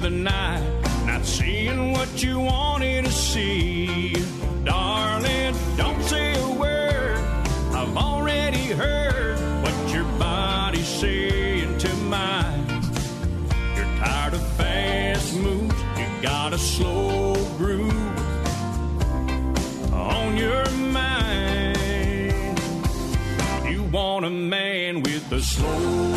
[0.04, 0.62] The night,
[1.06, 4.12] not seeing what you wanted to see.
[4.62, 7.16] Darling, don't say a word.
[7.72, 12.66] I've already heard what your body's saying to mine.
[13.76, 15.74] You're tired of fast moves.
[15.96, 17.90] You got a slow groove
[19.90, 22.60] on your mind.
[23.70, 26.13] You want a man with a slow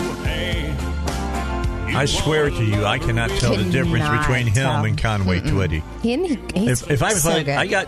[1.97, 4.85] I swear to you, I cannot tell the difference between him tell.
[4.85, 5.81] and Conway Twitty.
[6.01, 7.57] He, he, he's If, if I so played, good.
[7.57, 7.87] I got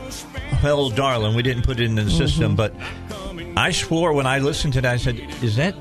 [0.61, 1.35] Hello Darling.
[1.35, 2.17] We didn't put it in the mm-hmm.
[2.17, 2.73] system, but
[3.55, 5.75] I swore when I listened to that, I said, "Is that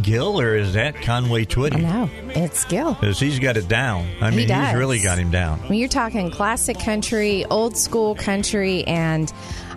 [0.00, 2.08] Gil or is that Conway Twitty?" no,
[2.40, 2.94] it's Gil.
[2.94, 4.06] Because he's got it down.
[4.20, 4.68] I He mean, does.
[4.68, 5.58] he's really got him down.
[5.68, 9.32] When you're talking classic country, old school country, and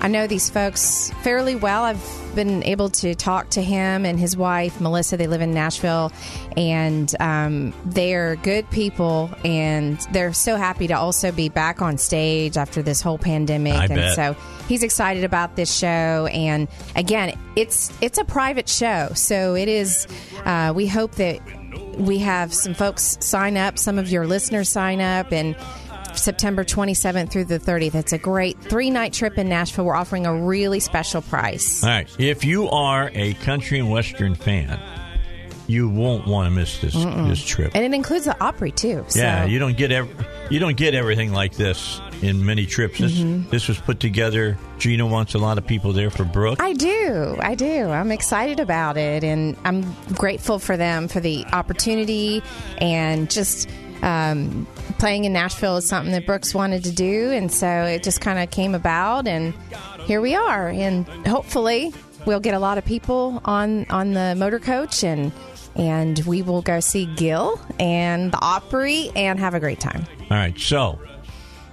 [0.06, 1.84] I know these folks fairly well.
[1.84, 5.18] I've been able to talk to him and his wife, Melissa.
[5.18, 6.12] They live in Nashville,
[6.56, 12.56] and um, they're good people, and they're so happy to also be back on stage
[12.56, 13.74] after this whole pandemic.
[13.74, 14.16] I and bet.
[14.16, 14.36] so
[14.68, 20.08] he's excited about this show and again it's it's a private show so it is
[20.46, 21.40] uh, we hope that
[22.00, 25.56] we have some folks sign up some of your listeners sign up and
[26.18, 27.96] September 27th through the 30th.
[27.96, 29.86] It's a great three night trip in Nashville.
[29.86, 31.84] We're offering a really special price.
[31.84, 32.10] All right.
[32.20, 34.80] If you are a country and western fan,
[35.68, 37.72] you won't want to miss this this trip.
[37.74, 39.04] And it includes the Opry too.
[39.08, 39.20] So.
[39.20, 43.00] Yeah, you don't get ev- you don't get everything like this in many trips.
[43.00, 43.50] This Mm-hmm.
[43.50, 44.60] this was put together.
[44.78, 46.62] Gina wants a lot of people there for Brooke.
[46.62, 47.36] I do.
[47.40, 47.88] I do.
[47.90, 52.44] I'm excited about it, and I'm grateful for them for the opportunity
[52.78, 53.68] and just
[54.04, 54.68] um,
[54.98, 58.40] playing in Nashville is something that Brooks wanted to do, and so it just kind
[58.40, 59.54] of came about, and
[60.02, 60.70] here we are.
[60.70, 61.94] And hopefully,
[62.26, 65.32] we'll get a lot of people on on the motor coach, and
[65.76, 70.06] and we will go see Gil and the Opry and have a great time.
[70.32, 70.58] All right.
[70.58, 71.00] So,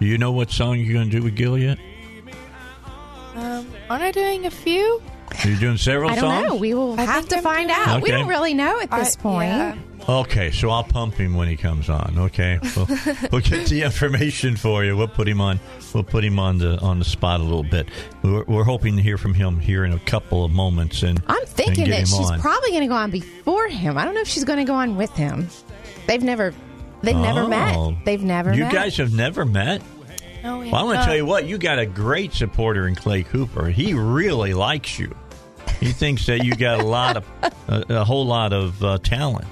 [0.01, 1.79] do you know what song you're going to do with Gil yet?
[3.35, 5.01] Um, aren't I doing a few?
[5.45, 6.49] You're doing several I don't songs.
[6.49, 6.55] know.
[6.57, 8.03] We will I have think to I'm find doing- out.
[8.03, 8.19] We Okay.
[8.19, 9.49] don't really know at this I- point.
[9.51, 9.75] yeah.
[10.09, 12.15] Okay, so I'll pump him when he comes on.
[12.19, 12.89] Okay, we'll,
[13.31, 14.97] we'll get the information for you.
[14.97, 15.61] We'll put him on.
[15.95, 17.87] We'll put him on the on the spot a little bit.
[18.23, 21.05] We're, we're hoping to hear from him here in a couple of moments.
[21.05, 22.41] And I'm thinking and get that him she's on.
[22.41, 23.97] probably going to go on before him.
[23.97, 25.47] I don't know if she's going to go on with him.
[26.09, 26.53] They've never,
[27.03, 27.49] they've never Oh.
[27.49, 28.05] met.
[28.05, 28.73] They've never met You met.
[28.73, 29.83] guys have never met.
[30.45, 30.73] Oh, yeah.
[30.73, 31.47] Well, I want to Uh, tell you what.
[31.47, 33.67] You got a great supporter in Clay Cooper.
[33.69, 35.15] He really likes you.
[35.83, 37.27] He thinks that you got a lot of
[37.69, 39.47] a, a whole lot of uh, talent.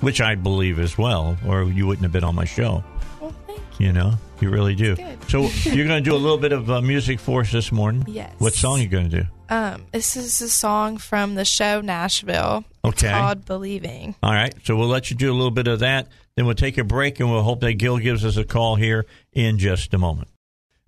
[0.00, 2.84] which I believe as well, or you wouldn't have been on my show.
[3.20, 3.86] Well, thank you.
[3.86, 4.96] You know, you really do.
[5.28, 8.04] So you're going to do a little bit of uh, music for us this morning.
[8.06, 8.32] Yes.
[8.38, 9.26] What song are you going to do?
[9.48, 12.64] Um, this is a song from the show Nashville.
[12.84, 13.12] It's Okay.
[13.12, 14.14] called Believing.
[14.22, 16.08] All right, so we'll let you do a little bit of that.
[16.36, 19.06] Then we'll take a break, and we'll hope that Gil gives us a call here
[19.32, 20.28] in just a moment.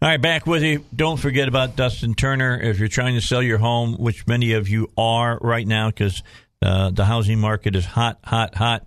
[0.03, 0.85] All right, back with you.
[0.95, 2.61] Don't forget about Dustin Turner.
[2.61, 6.23] If you're trying to sell your home, which many of you are right now, because
[6.61, 8.87] uh, the housing market is hot, hot, hot.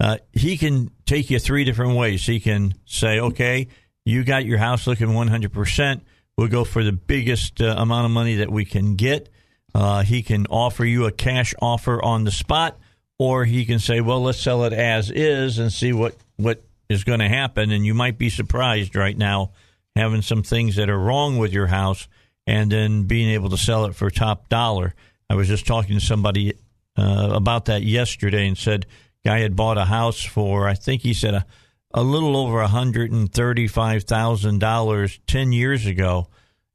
[0.00, 2.26] Uh, he can take you three different ways.
[2.26, 3.68] He can say, okay,
[4.04, 6.00] you got your house looking 100%.
[6.36, 9.28] We'll go for the biggest uh, amount of money that we can get.
[9.76, 12.80] Uh, he can offer you a cash offer on the spot,
[13.16, 17.04] or he can say, well, let's sell it as is and see what, what is
[17.04, 17.70] going to happen.
[17.70, 19.52] And you might be surprised right now
[19.98, 22.08] having some things that are wrong with your house
[22.46, 24.94] and then being able to sell it for top dollar.
[25.28, 26.54] I was just talking to somebody
[26.96, 28.86] uh, about that yesterday and said
[29.24, 31.46] guy had bought a house for I think he said a,
[31.92, 36.28] a little over a hundred and thirty five thousand dollars ten years ago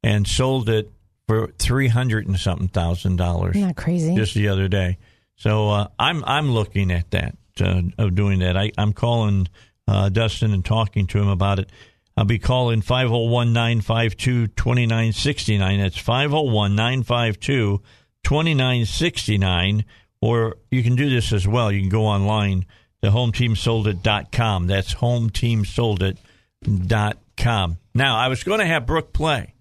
[0.03, 0.91] and sold it
[1.27, 4.15] for three hundred and something thousand dollars that crazy?
[4.15, 4.97] just the other day.
[5.35, 8.55] So uh, I'm I'm looking at that uh, of doing that.
[8.55, 9.47] I, I'm calling
[9.87, 11.69] uh, Dustin and talking to him about it.
[12.15, 15.79] I'll be calling 501 952 2969.
[15.79, 17.81] That's 501 952
[18.23, 19.85] 2969.
[20.21, 21.71] Or you can do this as well.
[21.71, 22.65] You can go online
[23.01, 24.67] to hometeamsoldit.com.
[24.67, 27.77] That's hometeamsoldit.com.
[27.95, 29.55] Now, I was going to have Brooke play,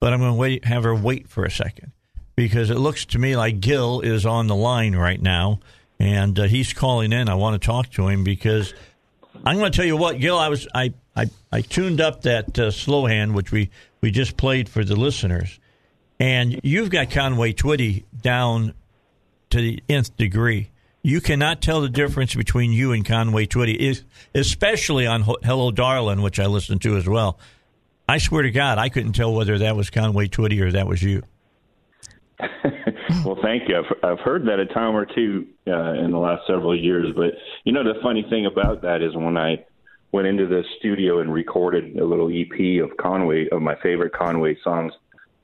[0.00, 1.92] but I'm going to wait, have her wait for a second
[2.36, 5.60] because it looks to me like Gil is on the line right now
[5.98, 7.28] and uh, he's calling in.
[7.28, 8.74] I want to talk to him because
[9.44, 10.36] I'm going to tell you what, Gil.
[10.36, 13.70] I was I I, I tuned up that uh, slow hand which we
[14.00, 15.60] we just played for the listeners,
[16.18, 18.74] and you've got Conway Twitty down
[19.50, 20.70] to the nth degree.
[21.02, 24.02] You cannot tell the difference between you and Conway Twitty,
[24.34, 27.38] especially on Hello Darlin', which I listened to as well.
[28.08, 31.02] I swear to God, I couldn't tell whether that was Conway Twitty or that was
[31.02, 31.22] you.
[33.24, 33.76] well, thank you.
[33.78, 37.08] I've, I've heard that a time or two uh, in the last several years.
[37.14, 39.64] But you know, the funny thing about that is when I
[40.12, 44.56] went into the studio and recorded a little EP of Conway of my favorite Conway
[44.62, 44.92] songs,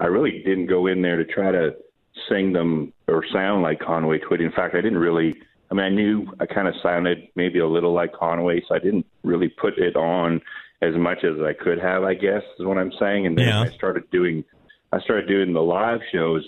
[0.01, 1.75] I really didn't go in there to try to
[2.29, 4.45] sing them or sound like Conway Twitty.
[4.45, 5.35] In fact, I didn't really.
[5.71, 8.79] I mean, I knew I kind of sounded maybe a little like Conway, so I
[8.79, 10.41] didn't really put it on
[10.81, 12.05] as much as I could have.
[12.05, 13.27] I guess is what I'm saying.
[13.27, 13.61] And then Yeah.
[13.61, 14.45] I started doing
[14.93, 16.47] I started doing the live shows,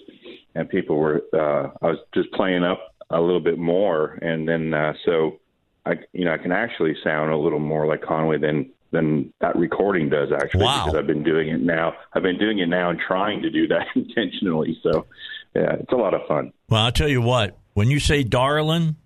[0.55, 1.23] and people were.
[1.33, 5.39] Uh, I was just playing up a little bit more, and then uh, so
[5.87, 9.55] I, you know, I can actually sound a little more like Conway than than that
[9.57, 10.85] recording does actually Wow.
[10.87, 11.95] because I've been doing it now.
[12.13, 14.79] I've been doing it now and trying to do that intentionally.
[14.83, 15.07] So
[15.55, 16.53] yeah, it's a lot of fun.
[16.69, 17.57] Well, I'll tell you what.
[17.75, 18.97] When you say darling,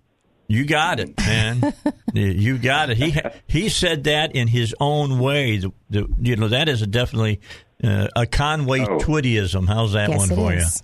[0.48, 1.74] you got it, man.
[2.14, 2.96] you got it.
[2.96, 3.14] He
[3.46, 5.58] he said that in his own way.
[5.58, 7.40] The, the, you know that is a definitely
[7.82, 8.98] uh, a Conway Oh.
[8.98, 9.68] Twittyism.
[9.68, 10.82] How's that yes, one for is.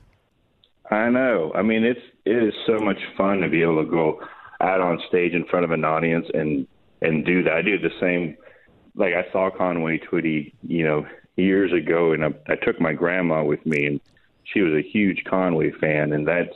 [0.90, 1.53] I know.
[1.55, 4.20] I mean, it's it is so much fun to be able to go
[4.61, 6.66] out on stage in front of an audience and
[7.03, 7.55] and do that.
[7.55, 8.37] I do the same.
[8.94, 13.42] Like I saw Conway Twitty, you know, years ago, and I, I took my grandma
[13.42, 14.01] with me, and
[14.44, 16.55] she was a huge Conway fan, and that's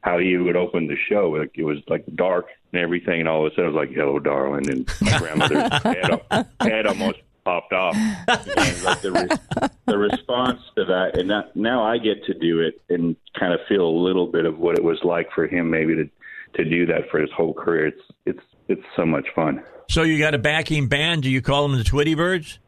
[0.00, 1.30] how he would open the show.
[1.30, 3.94] Like it was like dark and everything, and all of a sudden it was like
[3.94, 7.96] "Hello, darling," and my grandmother's head, head almost popped off.
[7.96, 12.60] And like the, re- the response to that, and that, now I get to do
[12.60, 15.70] it and kind of feel a little bit of what it was like for him,
[15.70, 16.08] maybe to
[16.54, 17.86] to do that for his whole career.
[17.86, 19.62] It's it's it's so much fun.
[19.88, 21.22] So you got a backing band.
[21.22, 22.58] Do you call them the Twitty Birds?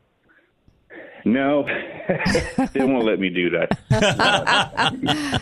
[1.24, 1.64] No,
[2.74, 3.78] they won't let me do that.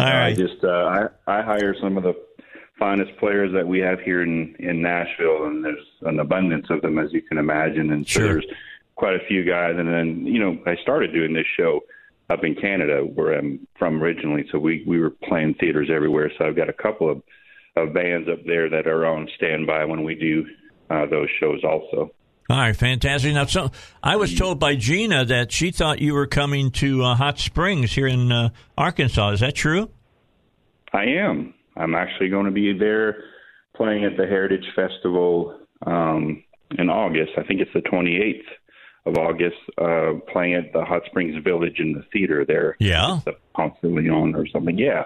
[0.00, 2.14] All I just uh, I I hire some of the
[2.78, 6.98] finest players that we have here in in Nashville, and there's an abundance of them
[6.98, 7.90] as you can imagine.
[7.92, 8.46] And so there's
[8.96, 9.76] quite a few guys.
[9.78, 11.80] And then you know I started doing this show
[12.30, 14.46] up in Canada, where I'm from originally.
[14.52, 16.30] So we we were playing theaters everywhere.
[16.38, 17.22] So I've got a couple of
[17.76, 20.44] of bands up there that are on standby when we do
[20.90, 22.12] uh, those shows also.
[22.48, 23.32] All right, fantastic.
[23.32, 23.70] Now, so
[24.02, 27.92] I was told by Gina that she thought you were coming to uh, Hot Springs
[27.92, 29.30] here in uh, Arkansas.
[29.30, 29.88] Is that true?
[30.92, 31.54] I am.
[31.76, 33.22] I'm actually going to be there
[33.76, 36.42] playing at the Heritage Festival um,
[36.76, 37.30] in August.
[37.38, 38.42] I think it's the 28th
[39.06, 42.76] of August, uh, playing at the Hot Springs Village in the theater there.
[42.78, 43.20] Yeah.
[43.24, 44.78] The Ponce de Leon or something.
[44.78, 45.04] Yeah.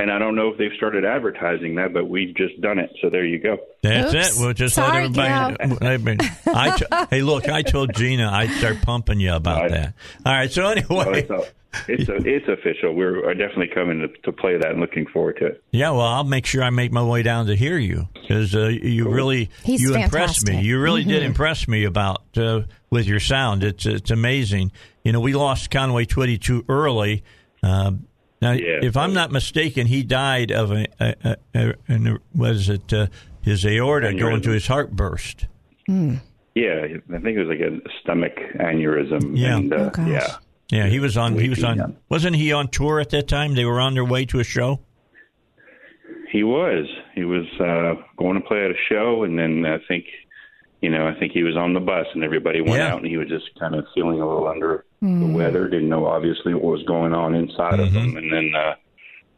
[0.00, 2.90] And I don't know if they've started advertising that, but we've just done it.
[3.02, 3.58] So there you go.
[3.82, 4.36] That's Oops.
[4.38, 4.40] it.
[4.40, 5.84] We'll just Sorry, let everybody.
[5.84, 9.70] I mean, I t- hey, look, I told Gina I'd start pumping you about Right.
[9.72, 9.94] that.
[10.24, 10.50] All right.
[10.52, 11.52] So anyway, it's
[11.88, 12.94] it's a, it's official.
[12.94, 15.64] We're definitely coming to, to play that and looking forward to it.
[15.72, 18.68] Yeah, well, I'll make sure I make my way down to hear you because uh,
[18.68, 20.60] you really He's you impressed me.
[20.62, 21.26] You really did Mhm.
[21.26, 23.64] impress me about uh, with your sound.
[23.64, 24.70] It's it's amazing.
[25.02, 27.24] You know, we lost Conway Twitty too early.
[27.64, 27.92] Uh,
[28.40, 28.78] now, Yeah.
[28.82, 33.06] if I'm not mistaken, he died of a, a, a, a, an- was it uh,
[33.42, 35.46] his aorta going to his heart burst?
[35.88, 39.36] Yeah, I think it was like a stomach aneurysm.
[39.36, 39.56] Yeah.
[39.56, 40.08] and, uh, Oh, gosh.
[40.08, 40.36] yeah.
[40.70, 41.38] Yeah, he was on.
[41.38, 41.96] He was on.
[42.10, 43.54] Wasn't he on tour at that time?
[43.54, 44.80] They were on their way to a show.
[46.30, 46.86] He was.
[47.14, 50.04] He was uh, going to play at a show, and then I think,
[50.80, 52.92] you know, I think he was on the bus, and everybody went Yeah.
[52.92, 55.68] out, and he was just kind of feeling a little under the weather.
[55.68, 58.74] Didn't know obviously what was going on inside of him, and then, uh,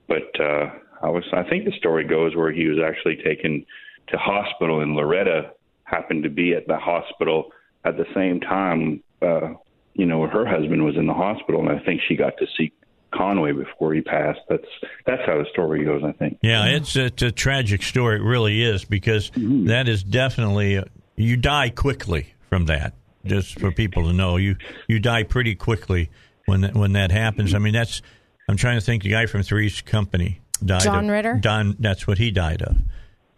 [0.09, 0.71] but uh,
[1.03, 1.25] I was.
[1.33, 3.65] I think the story goes where he was actually taken
[4.09, 5.53] to hospital, and Loretta
[5.85, 7.53] happened to be at the hospital
[7.85, 9.03] at the same time.
[9.23, 9.55] Uh,
[9.95, 12.73] you know, her husband was in the hospital, and I think she got to see
[13.15, 14.41] Conway before he passed.
[14.49, 14.65] That's
[15.07, 16.03] that's how the story goes.
[16.05, 16.39] I think.
[16.43, 18.17] Yeah, it's, it's a tragic story.
[18.17, 19.67] It really is because Mm-hmm.
[19.67, 20.83] that is definitely
[21.17, 22.95] you die quickly from that.
[23.25, 24.57] Just for people to know, you
[24.89, 26.09] you die pretty quickly
[26.47, 27.55] when that, when that happens.
[27.55, 28.01] I mean, that's
[28.49, 29.03] I'm trying to think.
[29.03, 30.81] The guy from Three's Company died.
[30.83, 31.35] John of, Ritter?
[31.35, 31.77] Don.
[31.79, 32.77] That's what he died of.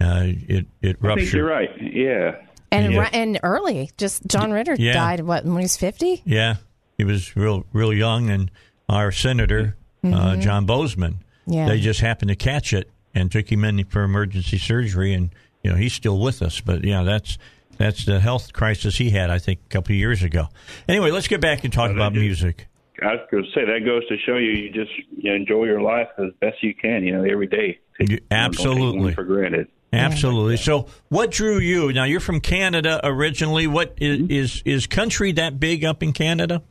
[0.01, 1.19] Uh, it it I ruptured.
[1.25, 1.71] think you're right.
[1.81, 2.37] Yeah.
[2.71, 3.09] And Yeah.
[3.13, 4.93] and early, just John Ritter Yeah.
[4.95, 6.23] died what when he was fifty.
[6.25, 6.57] Yeah,
[6.97, 8.51] he was real real young, and
[8.89, 11.15] our senator uh, John Boozman.
[11.47, 11.53] Mm-hmm.
[11.53, 11.69] Yeah.
[11.69, 15.31] They just happened to catch it and took him in for emergency surgery, and
[15.65, 16.61] you know he's still with us.
[16.61, 17.37] But yeah, that's
[17.79, 20.49] that's the health crisis he had, I think, a couple of years ago.
[20.89, 22.69] Anyway, let's get back and talk Well, about that is- music.
[23.03, 25.81] I was going to say that goes to show you you just you enjoy your
[25.81, 27.03] life as best you can.
[27.03, 27.81] You know, every day.
[27.99, 29.15] Take, You- you don't take absolutely.
[29.15, 29.67] for granted.
[29.93, 30.57] Absolutely.
[30.57, 31.93] So, what drew you?
[31.93, 33.67] Now, you're from Canada originally.
[33.67, 34.31] What is Mm-hmm.
[34.31, 36.63] is, is country that big up in Canada?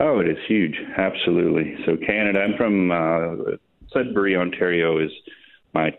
[0.00, 0.74] Oh, it is huge.
[0.96, 1.76] Absolutely.
[1.86, 2.40] So Canada.
[2.40, 3.56] I'm from uh,
[3.92, 4.98] Sudbury, Ontario.
[4.98, 5.12] Is
[5.74, 5.92] my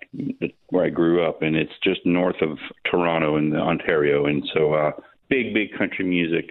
[0.69, 2.57] where I grew up, and it's just north of
[2.89, 4.25] Toronto in Ontario.
[4.25, 4.91] And so, uh,
[5.29, 6.49] big, big country music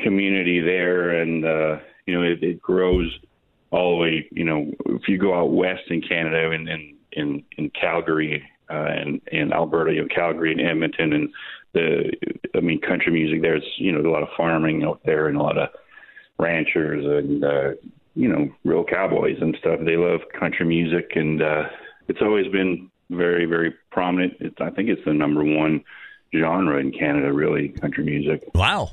[0.00, 3.10] community there, and uh, you know, it, it grows
[3.70, 4.28] all the way.
[4.32, 8.74] You know, if you go out west in Canada, in in in, in Calgary uh,
[8.74, 11.28] and in Alberta, you know, Calgary and Edmonton, and
[11.74, 12.12] the
[12.54, 13.42] I mean, country music.
[13.42, 15.68] There's you know a lot of farming out there, and a lot of
[16.38, 17.70] ranchers and uh,
[18.14, 19.80] you know real cowboys and stuff.
[19.84, 21.64] They love country music, and uh,
[22.08, 24.34] it's always been very very prominent.
[24.40, 25.84] It's, I think it's the number one
[26.34, 28.48] genre in Canada, really, country music.
[28.54, 28.90] Wow.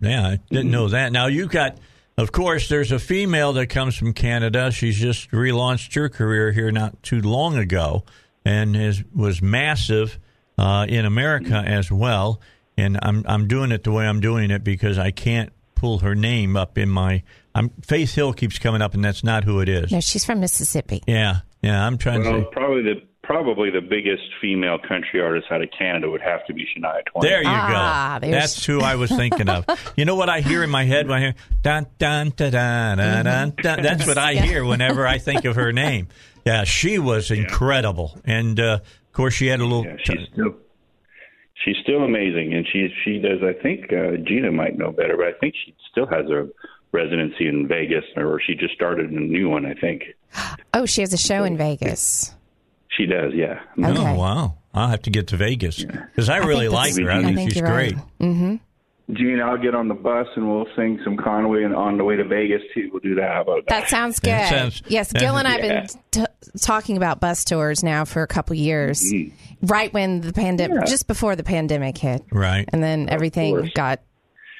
[0.00, 1.12] Yeah, I didn't know that.
[1.12, 1.78] Now you've got,
[2.16, 4.70] of course, there's a female that comes from Canada.
[4.70, 8.04] She's just relaunched her career here not too long ago,
[8.44, 10.18] and is was massive
[10.58, 12.40] uh, in America as well.
[12.76, 16.14] And I'm I'm doing it the way I'm doing it because I can't pull her
[16.14, 17.22] name up in my.
[17.52, 19.90] I'm Faith Hill keeps coming up, and that's not who it is.
[19.90, 21.02] No, she's from Mississippi.
[21.06, 21.86] Yeah, yeah.
[21.86, 22.40] I'm trying Well, to.
[22.42, 26.52] Say, probably the probably the biggest female country artist out of Canada would have to
[26.52, 27.22] be Shania Twain.
[27.22, 28.26] There you Ah, go.
[28.28, 29.64] there's- That's who I was thinking of.
[29.96, 32.98] You know what I hear in my head when I hear dun dun dun dun
[32.98, 33.52] dun dun.
[33.62, 33.82] dun.
[33.82, 36.08] That's what I hear whenever I think of her name.
[36.44, 39.86] Yeah, she was incredible, and uh, of course she had a little.
[39.86, 40.54] Yeah, she's still
[41.64, 43.38] she's still amazing, and she she does.
[43.42, 46.48] I think uh, Gina might know better, but I think she still has a
[46.94, 49.66] residency in Vegas, or she just started a new one.
[49.66, 50.04] I think
[50.74, 52.34] Oh, she has a show in Vegas.
[52.96, 53.32] she does.
[53.34, 53.60] Yeah.
[53.78, 54.00] Oh, okay.
[54.00, 54.54] Oh wow!
[54.72, 57.10] I'll have to get to Vegas because I really think like her.
[57.10, 57.94] I I think think she's you're great.
[58.20, 58.48] Mm-hmm.
[58.50, 58.60] right.
[59.12, 62.16] Gina, I'll get on the bus and we'll sing some Conway and on the way
[62.16, 62.88] to Vegas too.
[62.90, 63.28] We'll do that.
[63.34, 63.80] How about that?
[63.82, 64.30] That sounds good.
[64.30, 66.24] That sounds- yes, Gil and I have been t-
[66.62, 69.02] talking about bus tours now for a couple years.
[69.02, 69.66] Mm-hmm.
[69.66, 70.84] Right when the pandemic, Yeah.
[70.86, 72.66] just before the pandemic hit, Right.
[72.72, 74.00] and then everything got.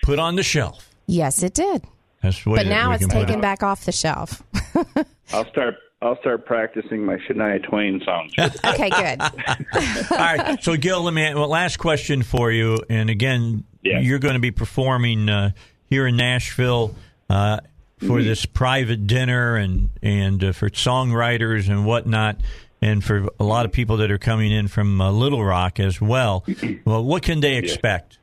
[0.03, 0.91] Put on the shelf.
[1.07, 1.83] Yes, it did.
[2.25, 4.43] That's the way But now it's taken back off the shelf.
[5.33, 5.75] I'll start.
[6.03, 8.33] I'll start practicing my Shania Twain songs.
[8.39, 9.21] okay, good.
[10.11, 10.63] All right.
[10.63, 12.79] So, Gil, let me well, last question for you.
[12.91, 14.01] And again, Yeah.
[14.01, 15.51] you're going to be performing uh,
[15.89, 16.95] here in Nashville
[17.31, 17.61] uh,
[18.01, 18.25] for Mm-hmm.
[18.25, 22.37] this private dinner and and uh, for songwriters and whatnot,
[22.83, 26.01] and for a lot of people that are coming in from uh, Little Rock as
[26.03, 26.45] well.
[26.85, 28.19] well, what can they expect?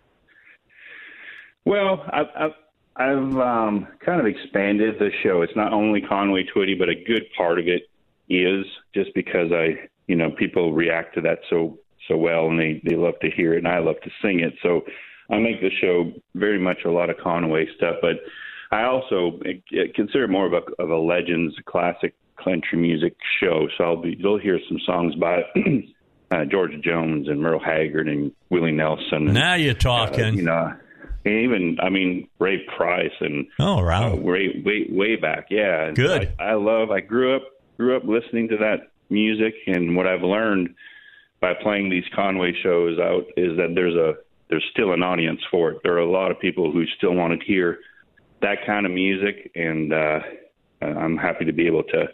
[1.66, 2.52] Well, I've, I've,
[2.96, 5.42] I've um, kind of expanded the show.
[5.42, 7.84] It's not only Conway Twitty, but a good part of it
[8.30, 11.78] is just because I, you know, people react to that so
[12.08, 14.54] so well, and they they love to hear it, and I love to sing it.
[14.62, 14.82] So
[15.30, 18.18] I make the show very much a lot of Conway stuff, but
[18.72, 22.14] I also uh, consider it more of a of a legends classic
[22.44, 23.68] country music show.
[23.78, 25.44] So I'll be you'll hear some songs by.
[26.34, 29.28] Uh, George Jones and Merle Haggard and Willie Nelson.
[29.28, 30.36] And, Now you're uh, talking.
[30.36, 30.72] you know,
[31.26, 34.14] and even I mean Ray Price and Oh, wow.
[34.14, 35.48] uh, way way way back.
[35.50, 36.34] Yeah, And Good.
[36.40, 36.92] I, I love.
[36.92, 37.44] I grew up
[37.78, 40.74] grew up listening to that music, and what I've learned
[41.40, 44.14] by playing these Conway shows out is that there's a
[44.50, 45.80] there's still an audience for it.
[45.84, 47.80] There are a lot of people who still want to hear
[48.42, 50.20] that kind of music, and uh,
[50.82, 52.08] I'm happy to be able to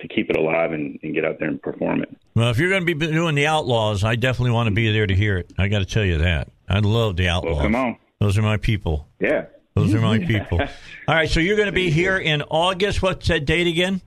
[0.00, 2.16] to keep it alive and, and get out there and perform it.
[2.36, 5.08] Well, if you're going to be doing the Outlaws, I definitely want to be there
[5.08, 5.52] to hear it.
[5.58, 6.48] I got to tell you that.
[6.68, 7.54] I love the Outlaws.
[7.56, 7.96] Well, come on.
[8.20, 9.08] Those are my people.
[9.20, 9.46] Yeah.
[9.74, 10.60] Those are my people.
[10.60, 13.02] All right, so you're going to be here in August.
[13.02, 14.00] What's that date again?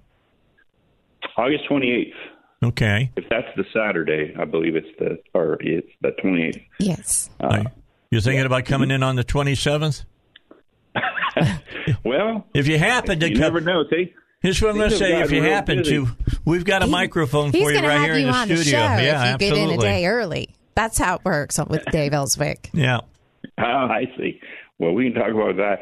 [1.37, 2.13] August 28th.
[2.63, 3.11] Okay.
[3.15, 6.63] If that's the Saturday, I believe it's the or it's the 28th.
[6.79, 7.29] Yes.
[7.39, 7.63] Uh,
[8.11, 10.05] You're thinking about coming in on the 27th?
[12.05, 13.85] well, If you happen to you come, never know.
[13.89, 15.21] See, here's what I'm going to say.
[15.21, 16.05] If you happen busy.
[16.05, 16.07] to,
[16.45, 18.63] we've got a microphone for you right here you in the on studio.
[18.63, 19.01] the show yeah, if
[19.41, 19.59] you absolutely.
[19.59, 20.55] get in a day early.
[20.75, 22.69] That's how it works with Dave Elswick.
[22.73, 23.01] Yeah.
[23.61, 24.39] Oh, I see.
[24.79, 25.81] Well, we can talk about that,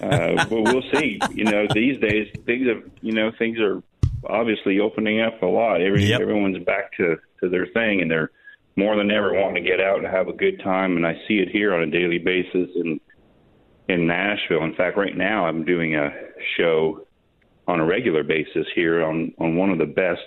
[0.00, 1.18] uh, but we'll see.
[1.32, 3.82] You know, these days things have, you know, things are
[4.28, 5.80] obviously opening up a lot.
[5.80, 6.20] Every Yep.
[6.20, 8.30] everyone's back to to their thing, and they're
[8.76, 10.96] more than ever wanting to get out and have a good time.
[10.96, 13.00] And I see it here on a daily basis in
[13.88, 14.62] in Nashville.
[14.64, 16.10] In fact, right now I'm doing a
[16.56, 17.06] show
[17.66, 20.20] on a regular basis here on on one of the best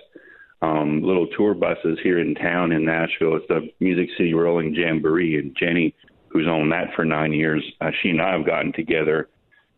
[0.61, 3.35] um, little tour buses here in town in Nashville.
[3.37, 5.95] It's the Music City Rolling Jamboree, and Jenny,
[6.31, 9.27] who's owned that for nine years, uh, she and I have gotten together,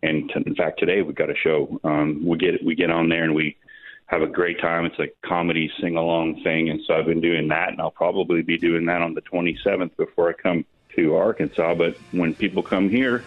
[0.01, 1.79] and t- in fact today we've got a show.
[1.83, 3.57] Um, we get we get on there and we
[4.07, 4.85] have a great time.
[4.85, 8.41] It's a comedy sing along thing, and so I've been doing that, and I'll probably
[8.43, 11.73] be doing that on the 27th before I come to Arkansas.
[11.75, 13.23] But when people come here.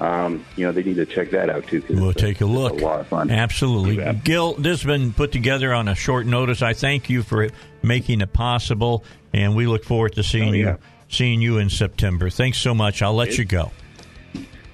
[0.00, 1.80] Um, you know, they need to check that out too.
[1.82, 2.80] 'cause We'll it's a- take a look.
[2.80, 3.32] A lot of fun.
[3.32, 3.96] Absolutely.
[3.96, 4.12] Yeah.
[4.12, 6.62] Gil, this has been put together on a short notice.
[6.62, 7.48] I thank you for
[7.82, 9.02] making it possible,
[9.34, 10.70] and we look forward to seeing Oh, yeah.
[10.74, 10.78] you
[11.08, 12.30] seeing you in September.
[12.30, 13.02] Thanks so much.
[13.02, 13.70] I'll let you go.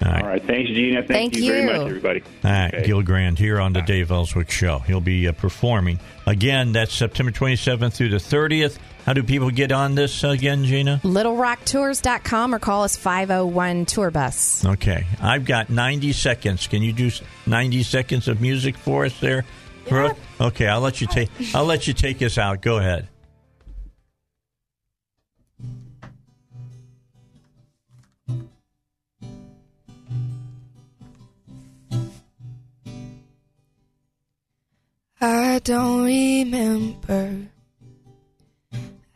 [0.03, 0.21] All right.
[0.21, 0.43] All right.
[0.43, 1.01] Thanks, Gina.
[1.01, 2.21] Thank, Thank you, very much, everybody.
[2.43, 2.85] All right, Okay.
[2.85, 4.79] Gil Grand here on the Dave Elswick Show.
[4.79, 6.73] He'll be uh, performing again.
[6.73, 8.77] That's September 27th through the 30th.
[9.05, 10.99] How do people get on this again, Gina?
[11.03, 14.65] LittleRockTours.com or call us 501 Tour Bus.
[14.65, 16.67] Okay, I've got 90 seconds.
[16.67, 17.09] Can you do
[17.45, 19.45] 90 seconds of music for us there,
[19.87, 20.17] Brooke?
[20.41, 21.29] Okay, I'll let you take.
[21.53, 22.61] I'll let you take us out.
[22.61, 23.07] Go ahead.
[35.27, 37.49] I don't remember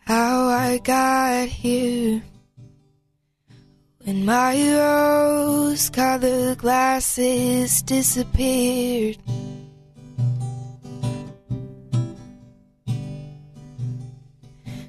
[0.08, 2.24] how I got here.
[4.00, 9.20] When my rose colored glasses disappeared.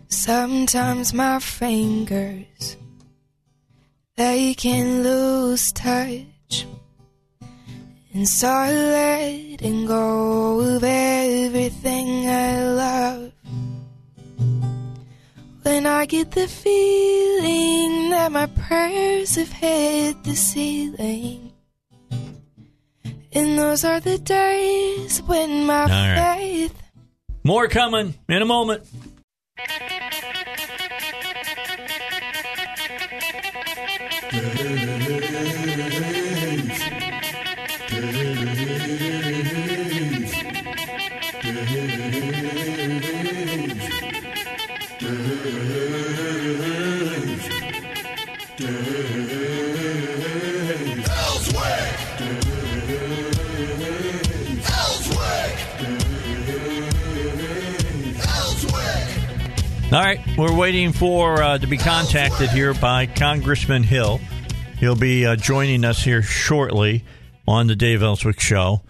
[0.09, 2.79] Sometimes my fingers
[4.17, 6.30] they can lose touch
[8.13, 13.33] and start letting go of everything I love.
[15.63, 21.53] When I get the feeling that my prayers have hit the ceiling.
[23.33, 26.39] And those are the days when my right.
[26.39, 26.83] faith
[27.45, 28.83] More coming in a moment.
[59.93, 64.21] All right, we're waiting for uh, to be contacted here by Congressman Hill.
[64.79, 67.05] He'll be uh, joining us here shortly
[67.49, 68.83] on the Dave Elswick Show.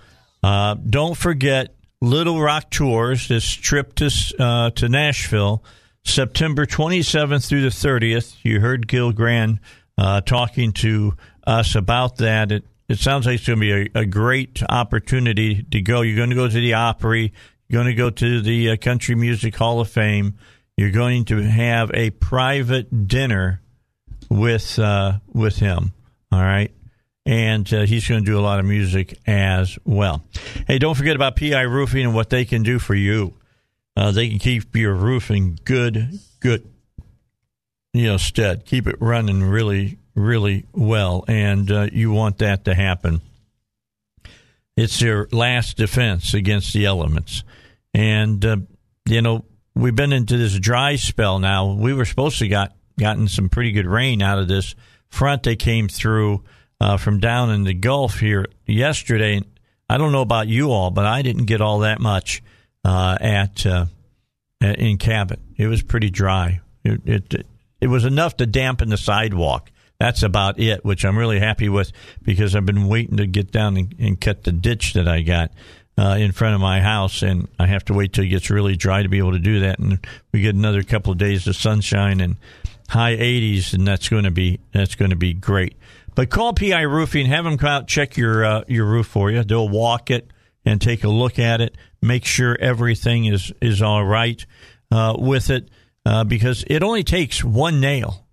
[0.42, 3.28] Uh, don't forget Little Rock Tours.
[3.28, 5.64] This trip to uh, to Nashville,
[6.04, 8.36] September 27th through the 30th.
[8.42, 9.60] You heard Gil Grand
[9.96, 11.14] uh, talking to
[11.46, 12.52] us about that.
[12.52, 16.02] It it sounds like it's going to be a, a great opportunity to go.
[16.02, 17.32] You're going to go to the Opry.
[17.68, 20.36] You're going to go to the uh, Country Music Hall of Fame.
[20.80, 23.60] You're going to have a private dinner
[24.30, 25.92] with uh, with him.
[26.32, 26.72] All right,
[27.26, 30.24] and uh, he's going to do a lot of music as well.
[30.66, 33.34] Hey, don't forget about PI Roofing and what they can do for you.
[33.94, 36.66] Uh, they can keep your roof in good, good,
[37.92, 38.64] you know, stead.
[38.64, 43.20] Keep it running really, really well, and uh, you want that to happen.
[44.78, 47.44] It's your last defense against the elements,
[47.92, 48.56] and uh,
[49.04, 51.72] you know we've been into this dry spell now.
[51.72, 54.74] We were supposed to got gotten some pretty good rain out of this
[55.08, 56.44] front that came through
[56.80, 59.42] uh, from down in the Gulf here yesterday.
[59.88, 62.42] I don't know about you all, but I didn't get all that much
[62.84, 63.86] uh, at uh,
[64.60, 65.40] in Cabot.
[65.56, 66.60] It was pretty dry.
[66.84, 67.46] It, it
[67.80, 69.70] it was enough to dampen the sidewalk.
[69.98, 71.92] That's about it, which I'm really happy with
[72.22, 75.52] because I've been waiting to get down and, and cut the ditch that I got
[75.98, 78.76] uh, in front of my house, and I have to wait till it gets really
[78.76, 79.78] dry to be able to do that.
[79.78, 79.98] And
[80.32, 82.36] we get another couple of days of sunshine and
[82.88, 85.76] high 80s, and that's going to be that's going to be great.
[86.14, 89.44] But call PI Roofing, have them come out check your uh, your roof for you.
[89.44, 90.30] They'll walk it
[90.64, 94.44] and take a look at it, make sure everything is is all right
[94.90, 95.70] uh, with it,
[96.04, 98.26] uh, because it only takes one nail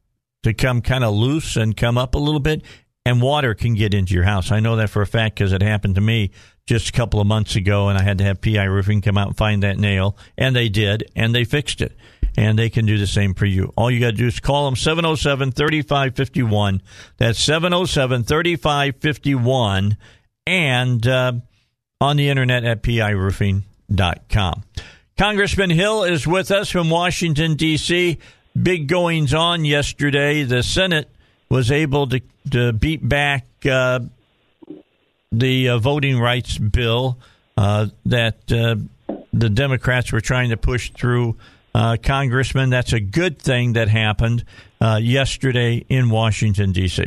[0.43, 2.61] to come kind of loose and come up a little bit,
[3.07, 4.51] and water can get into your house.
[4.51, 6.31] I know that for a fact because it happened to me
[6.65, 9.27] just a couple of months ago, and I had to have PI Roofing come out
[9.29, 11.95] and find that nail, and they did, and they fixed it.
[12.35, 13.71] And they can do the same for you.
[13.77, 16.81] All you got to do is call them 707 3551.
[17.15, 19.97] That's 707 3551.
[20.45, 21.31] And uh,
[22.01, 24.63] on the internet at piroofing.com.
[25.17, 28.17] Congressman Hill is with us from Washington, D.C.
[28.61, 30.43] Big goings on yesterday.
[30.43, 31.09] The Senate
[31.49, 32.21] was able to,
[32.51, 33.99] to beat back uh,
[35.31, 37.17] the uh, voting rights bill
[37.57, 38.75] uh, that uh,
[39.33, 41.37] the Democrats were trying to push through.
[41.73, 44.43] Uh, Congressman, that's a good thing that happened
[44.81, 47.03] uh, yesterday in Washington, D.C.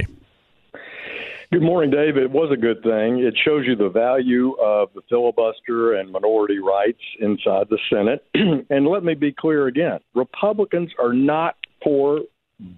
[1.52, 2.16] Good morning, Dave.
[2.16, 3.18] It was a good thing.
[3.18, 8.24] It shows you the value of the filibuster and minority rights inside the Senate.
[8.70, 12.20] and let me be clear again Republicans are not for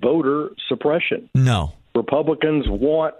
[0.00, 1.28] voter suppression.
[1.34, 1.72] No.
[1.94, 3.14] Republicans want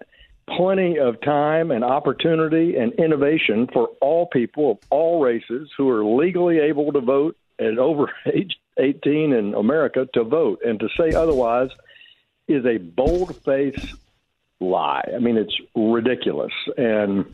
[0.49, 6.05] plenty of time and opportunity and innovation for all people of all races who are
[6.05, 10.61] legally able to vote and over age 18 in America to vote.
[10.65, 11.71] And to say otherwise
[12.49, 13.95] is a bold faced
[14.61, 15.09] lie.
[15.15, 16.53] I mean, it's ridiculous.
[16.77, 17.27] And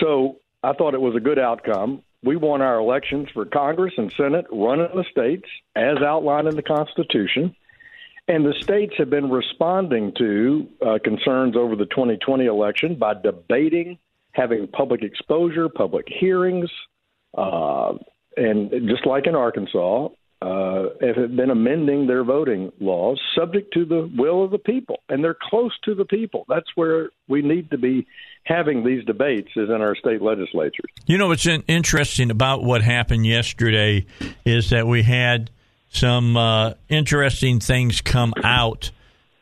[0.00, 2.02] so I thought it was a good outcome.
[2.22, 6.62] We won our elections for Congress and Senate, running the states as outlined in the
[6.62, 7.54] Constitution.
[8.28, 13.98] And the states have been responding to uh, concerns over the 2020 election by debating,
[14.32, 16.68] having public exposure, public hearings,
[17.38, 17.92] uh,
[18.36, 20.08] and just like in Arkansas,
[20.42, 24.98] uh, have been amending their voting laws subject to the will of the people.
[25.08, 26.44] And they're close to the people.
[26.48, 28.06] That's where we need to be
[28.44, 30.90] having these debates is in our state legislatures.
[31.06, 34.04] You know what's interesting about what happened yesterday
[34.44, 35.50] is that we had
[35.88, 38.90] some uh, interesting things come out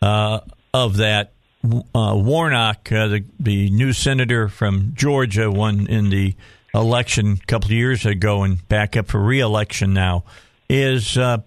[0.02, 0.40] uh,
[0.72, 1.32] of that.
[1.64, 6.34] Uh, Warnock, uh, the, the new senator from Georgia, won in the
[6.74, 10.24] election a couple of years ago and back up for reelection now,
[10.68, 11.38] is uh,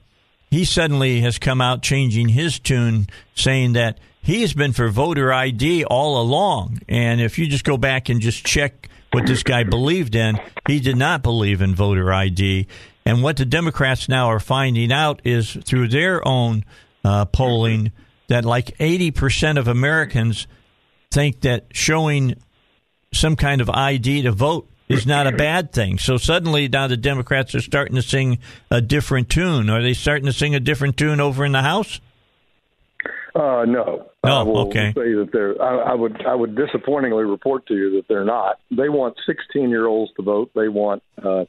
[0.49, 5.31] he suddenly has come out changing his tune, saying that he has been for voter
[5.31, 6.79] ID all along.
[6.89, 10.79] And if you just go back and just check what this guy believed in, he
[10.79, 12.67] did not believe in voter ID.
[13.07, 16.65] And what the Democrats now are finding out is through their own
[17.05, 17.93] uh, polling
[18.27, 20.45] that like 80% of Americans
[21.09, 22.35] think that showing
[23.13, 25.99] some kind of ID to vote is not a bad thing.
[25.99, 28.39] So suddenly now the Democrats are starting to sing
[28.69, 29.69] a different tune.
[29.69, 32.01] Are they starting to sing a different tune over in the House?
[33.33, 34.09] Uh, no.
[34.21, 34.91] Will okay.
[34.93, 35.61] Say that they're.
[35.61, 36.25] I, I would.
[36.25, 38.59] I would disappointingly report to you that they're not.
[38.69, 40.51] They want 16 year olds to vote.
[40.53, 41.45] They want uh,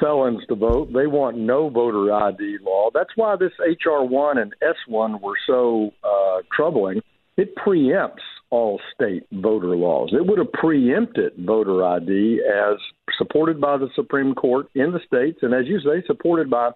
[0.00, 0.92] felons to vote.
[0.92, 2.90] They want no voter ID law.
[2.92, 7.00] That's why this HR one and S one were so uh, troubling.
[7.36, 10.10] It preempts all state voter laws.
[10.12, 12.76] It would have preempted voter ID as
[13.18, 16.70] supported by the Supreme Court in the states, and as you say, supported by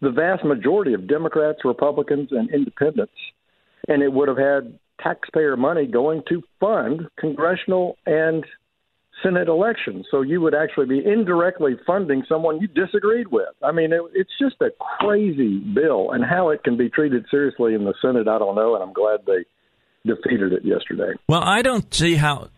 [0.00, 3.14] the vast majority of Democrats, Republicans, and independents.
[3.88, 8.44] And it would have had taxpayer money going to fund congressional and
[9.24, 10.06] Senate elections.
[10.10, 13.48] So you would actually be indirectly funding someone you disagreed with.
[13.62, 14.70] I mean, it, it's just a
[15.00, 18.74] crazy bill, and how it can be treated seriously in the Senate, I don't know.
[18.74, 19.44] And I'm glad they
[20.06, 21.12] defeated it yesterday.
[21.28, 22.48] Well, I don't see how.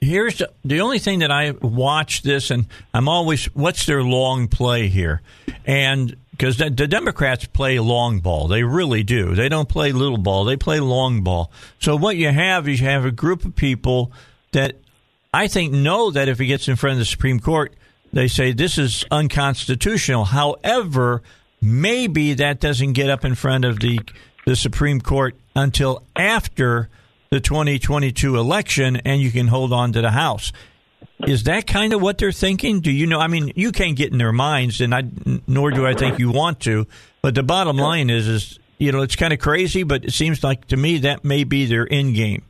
[0.00, 4.46] Here's the, the only thing that I watch this, and I'm always, what's their long
[4.46, 5.22] play here?
[5.64, 9.34] And because the, the, Democrats play long ball, they really do.
[9.34, 11.50] They don't play little ball; they play long ball.
[11.78, 14.12] So what you have is you have a group of people
[14.52, 14.76] that
[15.36, 17.74] I think know that if it gets in front of the Supreme Court,
[18.10, 20.24] they say this is unconstitutional.
[20.24, 21.22] However,
[21.60, 24.00] maybe that doesn't get up in front of the
[24.46, 26.88] the Supreme Court until after
[27.28, 30.52] the 2022 election, and you can hold on to the House.
[31.26, 32.80] Is that kind of what they're thinking?
[32.80, 33.20] Do you know?
[33.20, 35.02] I mean, you can't get in their minds, and I
[35.46, 36.86] nor do I think you want to.
[37.20, 40.42] But the bottom line is, is you know, it's kind of crazy, but it seems
[40.42, 42.42] like to me that may be their end game.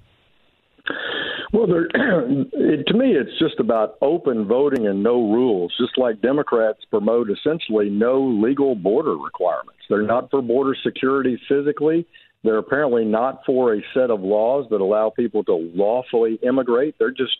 [1.52, 5.74] Well, it, to me, it's just about open voting and no rules.
[5.78, 9.80] Just like Democrats promote essentially no legal border requirements.
[9.88, 12.06] They're not for border security physically.
[12.42, 16.96] They're apparently not for a set of laws that allow people to lawfully immigrate.
[16.98, 17.38] They're just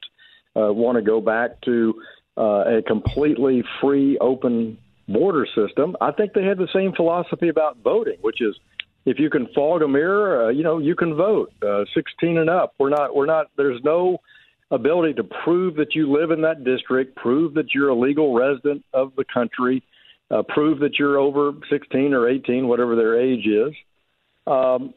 [0.57, 1.95] uh, want to go back to
[2.37, 4.79] uh, a completely free, open
[5.09, 5.97] border system.
[6.01, 8.57] I think they have the same philosophy about voting, which is
[9.07, 11.53] if you can fog a mirror, uh, you know, you can vote.
[11.63, 12.75] Uh, 16 and up.
[12.79, 13.15] We're not.
[13.15, 13.47] We're not.
[13.57, 14.19] There's no
[14.73, 18.85] ability to prove that you live in that district, prove that you're a legal resident
[18.93, 19.83] of the country,
[20.33, 23.73] uh, prove that you're over 16 or 18, whatever their age is.
[24.47, 24.93] Um,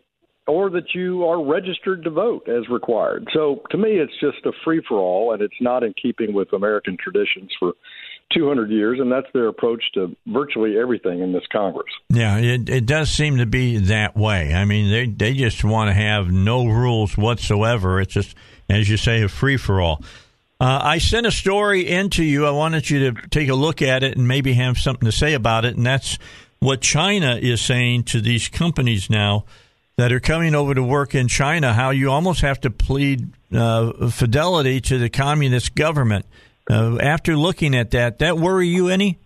[0.48, 3.28] or that you are registered to vote as required.
[3.34, 6.52] So to me, it's just a free for all, and it's not in keeping with
[6.54, 7.74] American traditions for
[8.34, 11.92] 200 years, and that's their approach to virtually everything in this Congress.
[12.10, 14.54] Yeah, it, it does seem to be that way.
[14.54, 18.00] I mean, they they just want to have no rules whatsoever.
[18.00, 18.36] It's just,
[18.70, 20.04] as you say, a free for all.
[20.62, 22.46] Uh, I sent a story into you.
[22.46, 25.34] I wanted you to take a look at it and maybe have something to say
[25.34, 26.18] about it, and that's
[26.60, 29.46] what China is saying to these companies now
[29.98, 34.08] that are coming over to work in China, how you almost have to plead uh,
[34.10, 36.26] fidelity to the communist government.
[36.70, 39.20] Uh, after looking at that, that worry you any?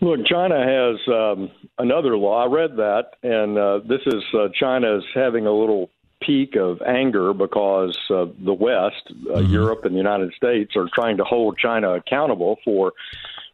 [0.00, 2.44] Look, China has um, another law.
[2.44, 5.90] I read that, and uh, this is uh, China is having a little
[6.22, 9.52] peak of anger because uh, the West, uh, mm-hmm.
[9.52, 12.92] Europe, and the United States are trying to hold China accountable for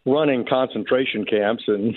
[0.05, 1.95] running concentration camps in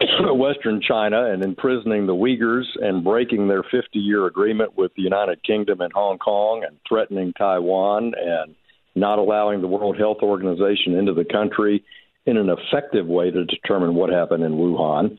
[0.38, 5.42] Western China and imprisoning the Uyghurs and breaking their 50 year agreement with the United
[5.42, 8.54] Kingdom and Hong Kong and threatening Taiwan and
[8.98, 11.84] not allowing the World Health Organization into the country
[12.26, 15.18] in an effective way to determine what happened in Wuhan.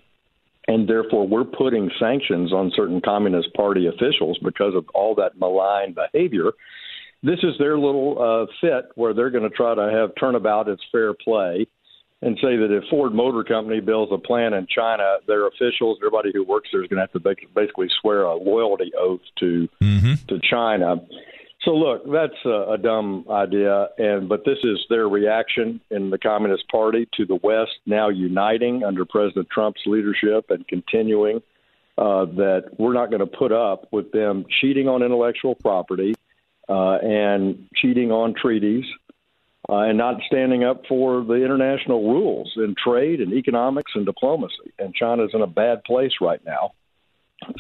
[0.67, 5.93] And therefore, we're putting sanctions on certain Communist Party officials because of all that malign
[5.95, 6.51] behavior.
[7.23, 10.84] This is their little uh, fit where they're going to try to have turnabout its
[10.91, 11.65] fair play
[12.21, 16.32] and say that if Ford Motor Company builds a plant in China, their officials, everybody
[16.34, 20.13] who works there is going to have to basically swear a loyalty oath to mm-hmm.
[20.27, 20.97] to China.
[21.64, 26.18] So look, that's a, a dumb idea, and but this is their reaction in the
[26.18, 31.41] Communist Party to the West now uniting under President Trump's leadership and continuing
[31.97, 36.16] uh, that we're not going to put up with them cheating on intellectual property
[36.70, 38.86] uh, and cheating on treaties
[39.68, 44.72] uh, and not standing up for the international rules in trade and economics and diplomacy.
[44.80, 46.72] And China's in a bad place right now.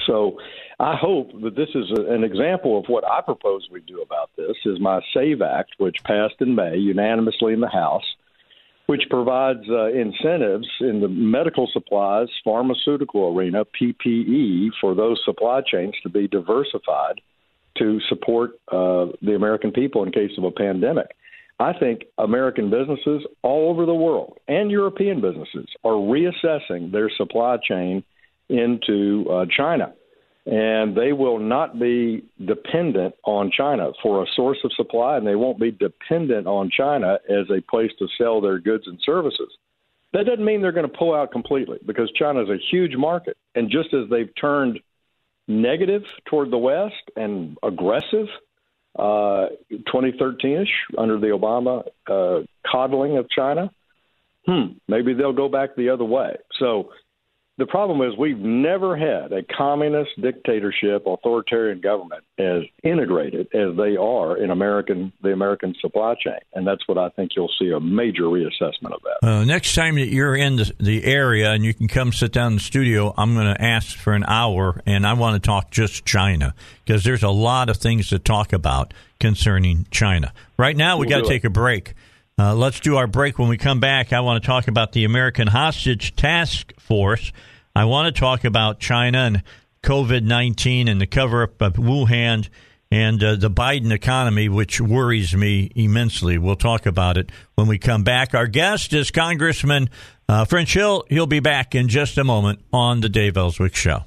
[0.05, 0.39] So
[0.79, 4.29] I hope that this is a, an example of what I propose we do about
[4.37, 8.03] this is my SAVE Act, which passed in May unanimously in the House,
[8.87, 15.95] which provides uh, incentives in the medical supplies, pharmaceutical arena, PPE, for those supply chains
[16.03, 17.21] to be diversified
[17.77, 21.15] to support uh, the American people in case of a pandemic.
[21.59, 27.57] I think American businesses all over the world and European businesses are reassessing their supply
[27.57, 28.03] chain
[28.49, 29.93] into uh, China.
[30.45, 35.35] And they will not be dependent on China for a source of supply, and they
[35.35, 39.49] won't be dependent on China as a place to sell their goods and services.
[40.13, 43.37] That doesn't mean they're going to pull out completely because China is a huge market.
[43.53, 44.79] And just as they've turned
[45.47, 48.27] negative toward the West and aggressive
[48.97, 53.71] uh, 2013ish under the Obama uh, coddling of China,
[54.47, 56.37] hmm, maybe they'll go back the other way.
[56.59, 56.91] So
[57.59, 63.97] the problem is we've never had a communist dictatorship, authoritarian government as integrated as they
[63.97, 67.79] are in American the American supply chain, and that's what I think you'll see a
[67.79, 69.27] major reassessment of that.
[69.27, 72.53] Uh, next time that you're in the, the area and you can come sit down
[72.53, 75.69] in the studio, I'm going to ask for an hour, and I want to talk
[75.69, 76.55] just China
[76.85, 80.33] because there's a lot of things to talk about concerning China.
[80.57, 81.93] Right now, we we'll got to take a break.
[82.39, 83.37] Uh, let's do our break.
[83.37, 87.33] When we come back, I want to talk about the American Hostage Task Force.
[87.79, 89.43] I want to talk about China and
[89.83, 92.49] COVID 19 and the cover up of Wuhan
[92.91, 96.37] and uh, the Biden economy, which worries me immensely.
[96.37, 98.35] We'll talk about it when we come back.
[98.35, 99.89] Our guest is Congressman
[100.27, 101.05] uh, French Hill.
[101.07, 104.03] He'll be back in just a moment on the Dave Elswick Show.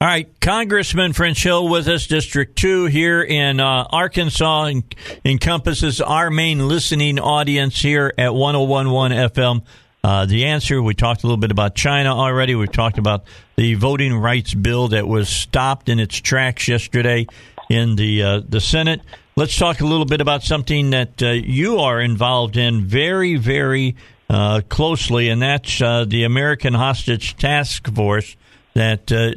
[0.00, 4.84] All right, Congressman French Hill with us, District 2 here in uh, Arkansas, en-
[5.24, 9.64] encompasses our main listening audience here at 1011 FM.
[10.04, 12.56] Uh, the answer, we talked a little bit about China already.
[12.56, 13.22] We've talked about
[13.54, 17.26] the voting rights bill that was stopped in its tracks yesterday
[17.70, 19.00] in the uh, the Senate.
[19.36, 23.94] let's talk a little bit about something that uh, you are involved in very, very
[24.28, 28.36] uh, closely, and that's uh, the American Hostage Task Force
[28.74, 29.30] that uh,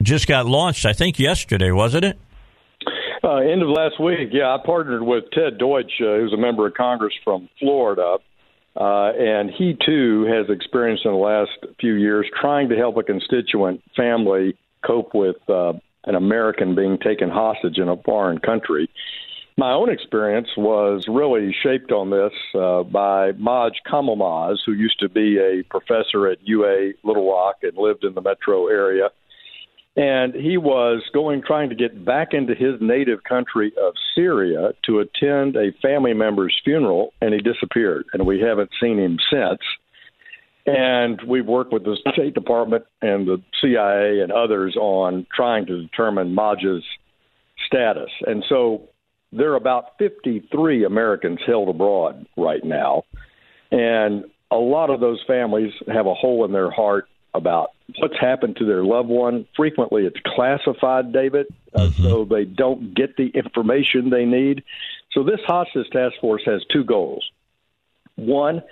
[0.00, 2.18] just got launched, I think, yesterday, wasn't it?
[3.24, 7.14] End of last week, yeah, I partnered with Ted Deutsch, who's a member of Congress
[7.24, 8.18] from Florida,
[8.76, 11.50] uh, and he too has experienced in the last
[11.80, 15.72] few years trying to help a constituent family cope with uh,
[16.04, 18.90] an American being taken hostage in a foreign country.
[19.56, 25.08] My own experience was really shaped on this uh, by Maj Kamalmaz, who used to
[25.08, 29.10] be a professor at UA Little Rock and lived in the metro area
[29.96, 34.98] and he was going trying to get back into his native country of Syria to
[34.98, 39.60] attend a family member's funeral, and he disappeared, and we haven't seen him since.
[40.66, 45.82] And we've worked with the State Department and the CIA and others on trying to
[45.82, 46.82] determine Maj's
[47.66, 48.10] status.
[48.26, 48.88] And so
[49.30, 53.02] there are about 53 Americans held abroad right now.
[53.70, 58.56] And a lot of those families have a hole in their heart about what's happened
[58.56, 59.46] to their loved one.
[59.56, 62.02] Frequently, it's classified, David, uh, mm-hmm.
[62.02, 64.62] so they don't get the information they need.
[65.12, 67.24] So, this hostage task force has two goals.
[68.16, 68.62] One,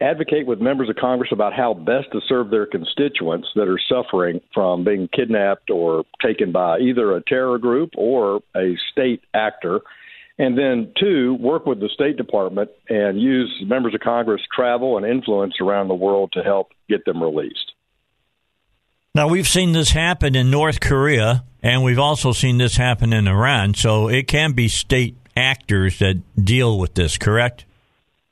[0.00, 4.40] advocate with members of Congress about how best to serve their constituents that are suffering
[4.54, 9.80] from being kidnapped or taken by either a terror group or a state actor.
[10.38, 15.04] And then, two, work with the State Department and use members of Congress' travel and
[15.04, 17.69] influence around the world to help get them released.
[19.12, 23.26] Now, we've seen this happen in North Korea, and we've also seen this happen in
[23.26, 23.74] Iran.
[23.74, 27.64] So it can be state actors that deal with this, correct?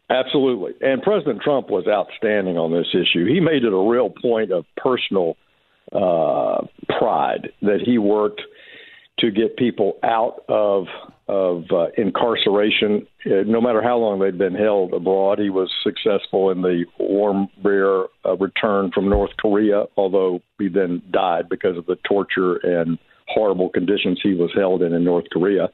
[0.09, 0.75] Absolutely.
[0.81, 3.27] And President Trump was outstanding on this issue.
[3.27, 5.37] He made it a real point of personal
[5.93, 6.67] uh,
[6.99, 8.41] pride that he worked
[9.19, 10.87] to get people out of
[11.29, 13.07] of uh, incarceration.
[13.27, 17.49] Uh, no matter how long they'd been held abroad, he was successful in the warm
[17.63, 22.99] rear uh, return from North Korea, although he then died because of the torture and
[23.29, 25.69] horrible conditions he was held in in North Korea.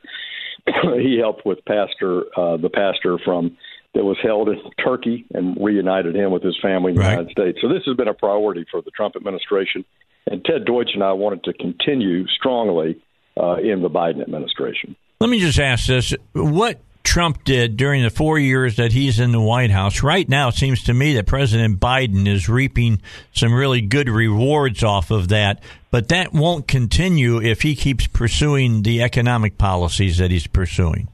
[0.97, 3.57] he helped with pastor uh, the pastor from
[3.95, 7.05] that was held in Turkey and reunited him with his family in the.
[7.05, 7.59] United States.
[7.61, 9.85] So this has been a priority for the Trump administration,
[10.27, 13.01] and Ted Deutsch and I wanted to continue strongly
[13.41, 14.97] uh, in the Biden administration.
[15.25, 19.33] Let me just ask this: What Trump did during the four years that he's in
[19.33, 20.03] the White House.
[20.03, 23.01] Right now, it seems to me that President Biden is reaping
[23.33, 28.83] some really good rewards off of that, but that won't continue if he keeps pursuing
[28.83, 31.09] the economic policies that he's pursuing.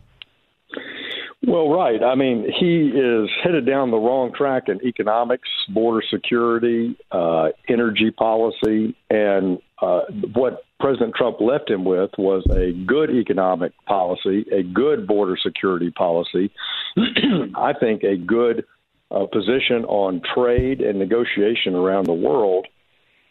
[1.47, 2.03] Well, right.
[2.03, 8.11] I mean, he is headed down the wrong track in economics, border security, uh, energy
[8.11, 10.03] policy, and uh,
[10.35, 15.91] what President Trump left him with was a good economic policy, a good border security
[15.91, 16.51] policy,
[17.57, 18.67] I think a good
[19.11, 22.67] uh, position on trade and negotiation around the world.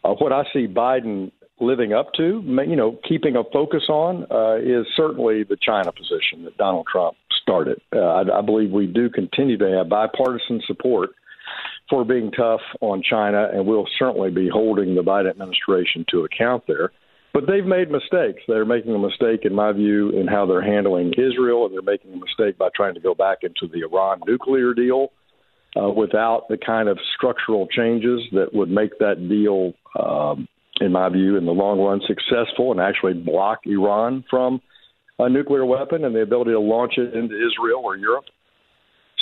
[0.03, 4.55] Uh, what I see Biden living up to, you know, keeping a focus on, uh,
[4.55, 7.15] is certainly the China position that Donald Trump
[7.49, 7.81] started.
[7.93, 11.09] Uh, I, I believe we do continue to have bipartisan support
[11.89, 16.63] for being tough on China, and we'll certainly be holding the Biden administration to account
[16.67, 16.91] there.
[17.33, 18.41] But they've made mistakes.
[18.47, 22.13] They're making a mistake, in my view, in how they're handling Israel, and they're making
[22.13, 25.11] a mistake by trying to go back into the Iran nuclear deal
[25.79, 30.47] uh, without the kind of structural changes that would make that deal, um,
[30.81, 34.61] in my view, in the long run, successful and actually block Iran from
[35.19, 38.25] a nuclear weapon and the ability to launch it into Israel or Europe.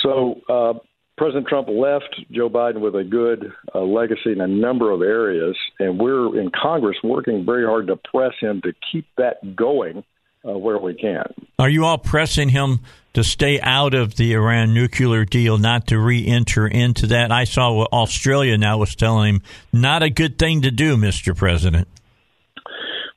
[0.02, 0.78] So uh,
[1.16, 5.56] President Trump left Joe Biden with a good uh, legacy in a number of areas,
[5.80, 10.04] and we're in Congress working very hard to press him to keep that going
[10.48, 11.24] uh, where we can.
[11.58, 12.80] Are you all pressing him
[13.14, 17.32] to stay out of the Iran nuclear deal, not to re enter into that?
[17.32, 19.42] I saw what Australia now was telling him
[19.72, 21.36] not a good thing to do, Mr.
[21.36, 21.88] President.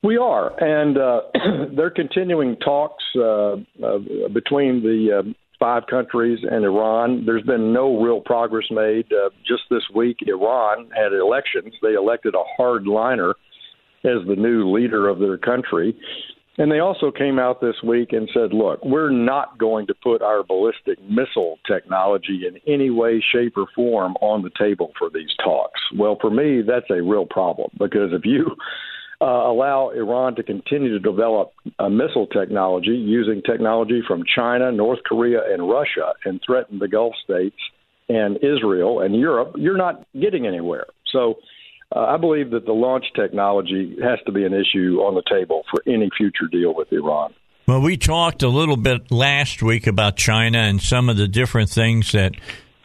[0.02, 1.20] We are, and uh,
[1.76, 3.98] they're continuing talks uh, uh,
[4.32, 7.24] between the uh, five countries and Iran.
[7.24, 9.06] There's been no real progress made.
[9.12, 11.72] Uh, just this week, Iran had elections.
[11.82, 13.34] They elected a hardliner
[14.04, 15.96] as the new leader of their country.
[16.58, 20.20] And they also came out this week and said, look, we're not going to put
[20.20, 25.30] our ballistic missile technology in any way, shape, or form on the table for these
[25.42, 25.80] talks.
[25.96, 28.54] Well, for me, that's a real problem because if you
[29.22, 34.98] uh, allow Iran to continue to develop a missile technology using technology from China, North
[35.06, 37.56] Korea, and Russia and threaten the Gulf states
[38.08, 40.86] and Israel and Europe, you're not getting anywhere.
[41.12, 41.38] So
[41.94, 45.62] uh, I believe that the launch technology has to be an issue on the table
[45.70, 47.32] for any future deal with Iran.
[47.68, 51.70] Well, we talked a little bit last week about China and some of the different
[51.70, 52.32] things that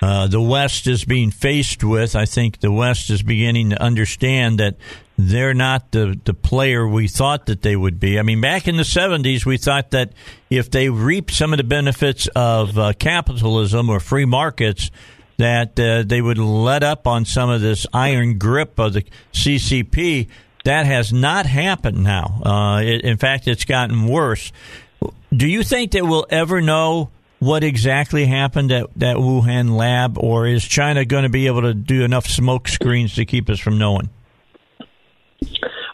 [0.03, 2.15] uh, the West is being faced with.
[2.15, 4.75] I think the West is beginning to understand that
[5.17, 8.19] they're not the, the player we thought that they would be.
[8.19, 10.13] I mean, back in the 70s, we thought that
[10.49, 14.91] if they reaped some of the benefits of uh, capitalism or free markets,
[15.37, 20.27] that uh, they would let up on some of this iron grip of the CCP.
[20.65, 22.41] That has not happened now.
[22.43, 24.51] Uh, it, in fact, it's gotten worse.
[25.31, 27.09] Do you think that we'll ever know
[27.39, 31.73] what exactly happened at that Wuhan lab, or is China going to be able to
[31.73, 34.09] do enough smoke screens to keep us from knowing?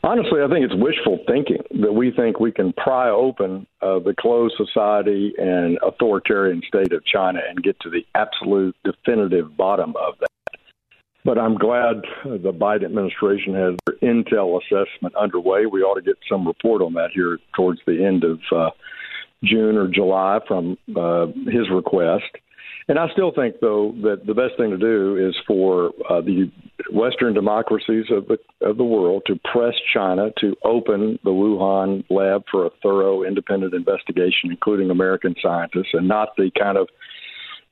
[0.04, 4.14] Honestly, I think it's wishful thinking that we think we can pry open uh, the
[4.20, 10.16] closed society and authoritarian state of China and get to the absolute definitive bottom of
[10.20, 10.28] that.
[11.26, 15.66] But I'm glad the Biden administration has their intel assessment underway.
[15.66, 18.72] We ought to get some report on that here towards the end of uh,
[19.42, 22.26] June or July from uh, his request.
[22.88, 26.52] And I still think, though, that the best thing to do is for uh, the
[26.92, 32.44] Western democracies of the of the world to press China to open the Wuhan lab
[32.52, 36.90] for a thorough, independent investigation, including American scientists, and not the kind of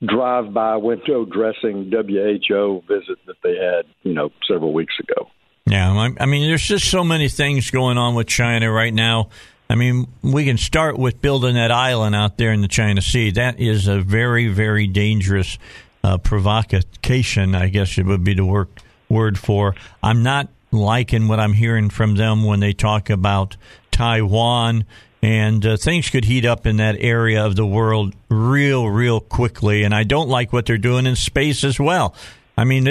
[0.06, 5.28] drive-by window dressing WHO visit that they had, you know, several weeks ago.
[5.66, 9.28] Yeah, I mean, there's just so many things going on with China right now.
[9.70, 13.30] I mean, we can start with building that island out there in the China Sea.
[13.30, 15.58] That is a very, very dangerous
[16.04, 18.68] uh, provocation, I guess it would be the word,
[19.08, 19.74] word for.
[20.02, 23.56] I'm not liking what I'm hearing from them when they talk about
[23.90, 24.84] Taiwan.
[25.22, 29.84] And uh, things could heat up in that area of the world real, real quickly.
[29.84, 32.14] And I don't like what they're doing in space as well.
[32.62, 32.84] I mean,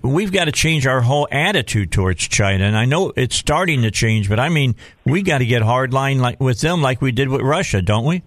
[0.00, 3.90] we've got to change our whole attitude towards China, and I know it's starting to
[3.90, 4.30] change.
[4.30, 7.42] But I mean, we got to get hardline like with them, like we did with
[7.42, 8.22] Russia, don't we?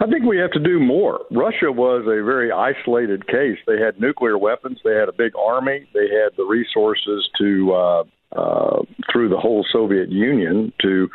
[0.00, 1.26] I think we have to do more.
[1.30, 3.58] Russia was a very isolated case.
[3.66, 4.78] They had nuclear weapons.
[4.82, 5.86] They had a big army.
[5.92, 8.82] They had the resources to, uh, uh,
[9.12, 11.10] through the whole Soviet Union, to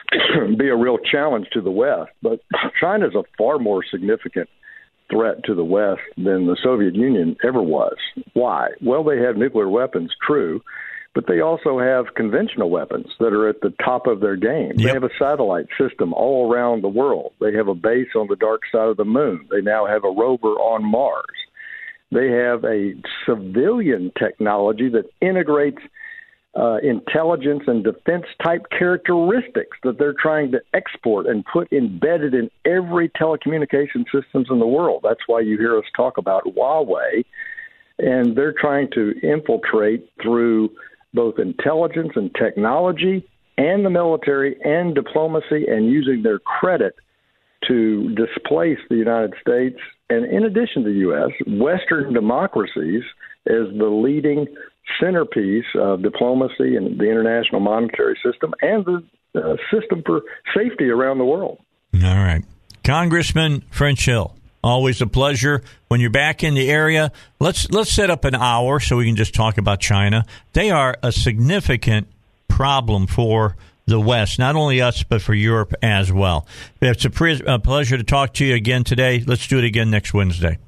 [0.56, 2.12] be a real challenge to the West.
[2.22, 2.40] But
[2.80, 4.48] China is a far more significant
[5.10, 7.96] threat to the West than the Soviet Union ever was.
[8.32, 8.68] Why?
[8.80, 10.62] Well, they have nuclear weapons, true,
[11.14, 14.72] but they also have conventional weapons that are at the top of their game.
[14.74, 14.78] Yep.
[14.78, 17.32] They have a satellite system all around the world.
[17.40, 19.48] They have a base on the dark side of the moon.
[19.50, 21.24] They now have a rover on Mars.
[22.12, 22.94] They have a
[23.24, 25.82] civilian technology that integrates
[26.58, 32.50] uh, intelligence and defense type characteristics that they're trying to export and put embedded in
[32.64, 35.00] every telecommunication systems in the world.
[35.02, 37.24] That's why you hear us talk about Huawei,
[37.98, 40.70] and they're trying to infiltrate through
[41.12, 43.28] both intelligence and technology
[43.58, 46.94] and the military and diplomacy and using their credit
[47.68, 49.78] to displace the United States
[50.08, 53.02] and in addition to the U.S., Western democracies
[53.46, 54.46] as the leading
[55.00, 60.22] centerpiece of diplomacy and the international monetary system and the uh, system for
[60.54, 61.58] safety around the world.
[61.94, 62.44] All right.
[62.84, 65.62] Congressman French Hill, always a pleasure.
[65.88, 67.10] When you're back in the area,
[67.40, 70.24] let's let's set up an hour so we can just talk about China.
[70.52, 72.06] They are a significant
[72.48, 73.56] problem for
[73.86, 76.46] the West, not only us, but for Europe as well.
[76.80, 79.22] It's a, pre- a pleasure to talk to you again today.
[79.24, 80.58] Let's do it again next Wednesday.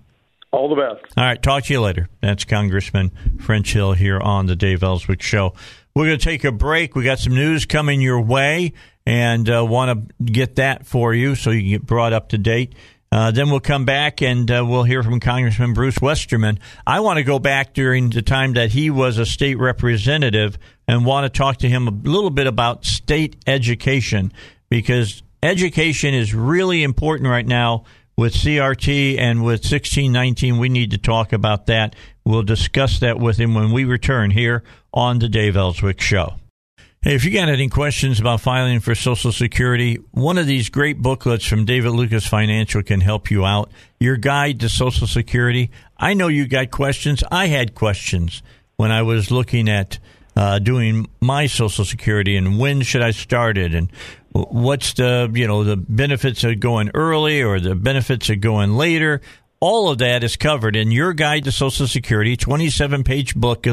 [0.51, 1.13] All the best.
[1.17, 1.43] All right.
[1.43, 2.09] Talk to you later.
[2.23, 5.53] That's Congressman French Hill here on the Dave Elswick Show.
[5.95, 6.95] We're going to take a break.
[6.95, 8.73] We got some news coming your way
[9.05, 12.39] and uh, want to get that for you so you can get brought up to
[12.39, 12.75] date.
[13.11, 16.59] Uh, then we'll come back and uh, we'll hear from Congressman Bruce Westerman.
[16.87, 21.07] I want to go back during the time that he was a state representative and
[21.07, 24.33] want to talk to him a little bit about state education
[24.69, 27.85] because education is really important right now
[28.19, 30.59] with CRT and with 1619.
[30.59, 31.95] We need to talk about that.
[32.25, 36.35] We'll discuss that with him when we return here on the Dave Elswick Show.
[37.01, 40.99] Hey, if you got any questions about filing for Social Security, one of these great
[41.01, 43.71] booklets from David Lucas Financial can help you out.
[44.01, 45.71] Your guide to Social Security.
[45.97, 47.23] I know you got questions.
[47.31, 48.43] I had questions
[48.77, 50.01] when I was looking at
[50.39, 53.91] uh, doing my Social Security and when should I start it and
[54.31, 59.21] what's the you know the benefits of going early or the benefits of going later.
[59.59, 63.67] All of that is covered in your guide to social security 27 page book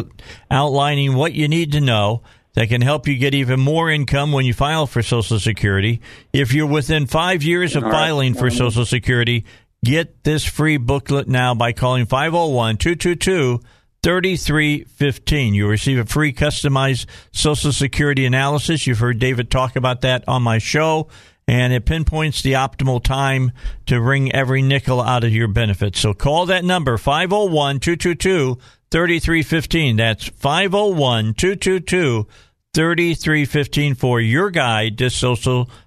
[0.49, 2.23] outlining what you need to know
[2.55, 6.01] that can help you get even more income when you file for social security.
[6.33, 9.45] If you're within five years of filing for social security
[9.83, 13.61] get this free booklet now by calling 501 222
[14.05, 15.55] 3315.
[15.55, 18.85] You receive a free customized Social Security analysis.
[18.85, 21.07] You've heard David talk about that on my show.
[21.47, 23.51] and it pinpoints the optimal time
[23.87, 25.99] to wring every nickel out of your benefits.
[25.99, 28.59] So call that number 501 222
[28.91, 29.95] 3315.
[29.95, 32.27] That's 501 222
[32.75, 35.84] 3315 for your guide to Social Security.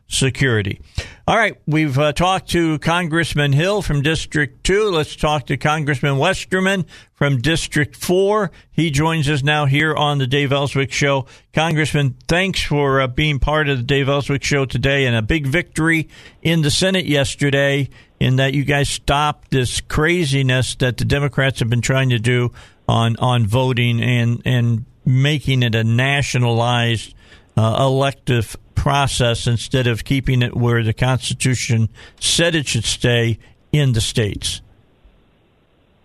[1.27, 4.85] All right, we've uh, talked to Congressman Hill from District 2.
[4.85, 8.51] Let's talk to Congressman Westerman from District 4.
[8.71, 11.27] He joins us now here on the Dave Elswick Show.
[11.53, 15.47] Congressman, thanks for uh, being part of the Dave Elswick Show today and a big
[15.47, 16.09] victory
[16.41, 21.69] in the Senate yesterday in that you guys stopped this craziness that the Democrats have
[21.69, 22.51] been trying to do
[22.89, 27.15] on, on voting and, and making it a nationalized
[27.59, 28.57] uh, elective
[28.89, 33.39] process instead of keeping it where the Constitution said it should stay
[33.71, 34.63] in the states.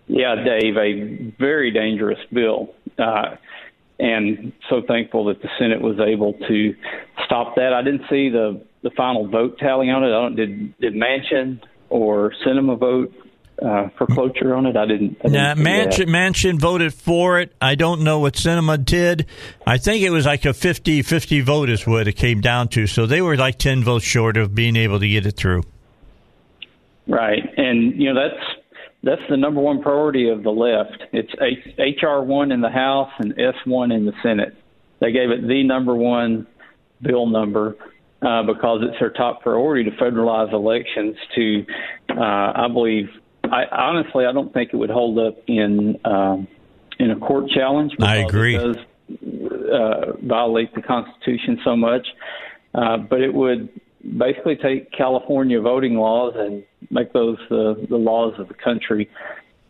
[0.06, 2.74] Yeah, Dave, a very dangerous bill.
[2.98, 3.36] Uh,
[3.98, 6.74] and so thankful that the Senate was able to
[7.24, 7.72] stop that.
[7.72, 10.08] I didn't see the, the final vote tally on it.
[10.08, 13.14] I don't did did Manchin or Sinema vote
[13.62, 14.76] uh, for cloture on it.
[14.76, 15.16] I didn't.
[15.20, 17.52] I didn't nah, Manchin, Manchin voted for it.
[17.60, 19.26] I don't know what Sinema did.
[19.66, 22.86] I think it was like a 50-50 vote is what it came down to.
[22.86, 25.62] So they were like ten votes short of being able to get it through.
[27.06, 28.44] Right, and you know that's
[29.02, 31.04] that's the number one priority of the left.
[31.12, 31.32] It's
[31.78, 34.56] HR one in the House and S one in the Senate.
[35.00, 36.46] They gave it the number one
[37.02, 37.76] bill number
[38.22, 41.16] uh, because it's their top priority to federalize elections.
[41.34, 41.66] To,
[42.10, 43.10] uh, I believe,
[43.50, 46.48] I honestly I don't think it would hold up in um,
[46.98, 47.92] in a court challenge.
[48.00, 48.56] I agree.
[48.56, 48.76] It does
[49.72, 52.06] uh, violate the Constitution so much,
[52.74, 53.68] uh, but it would
[54.18, 59.10] basically take California voting laws and make those the, the laws of the country.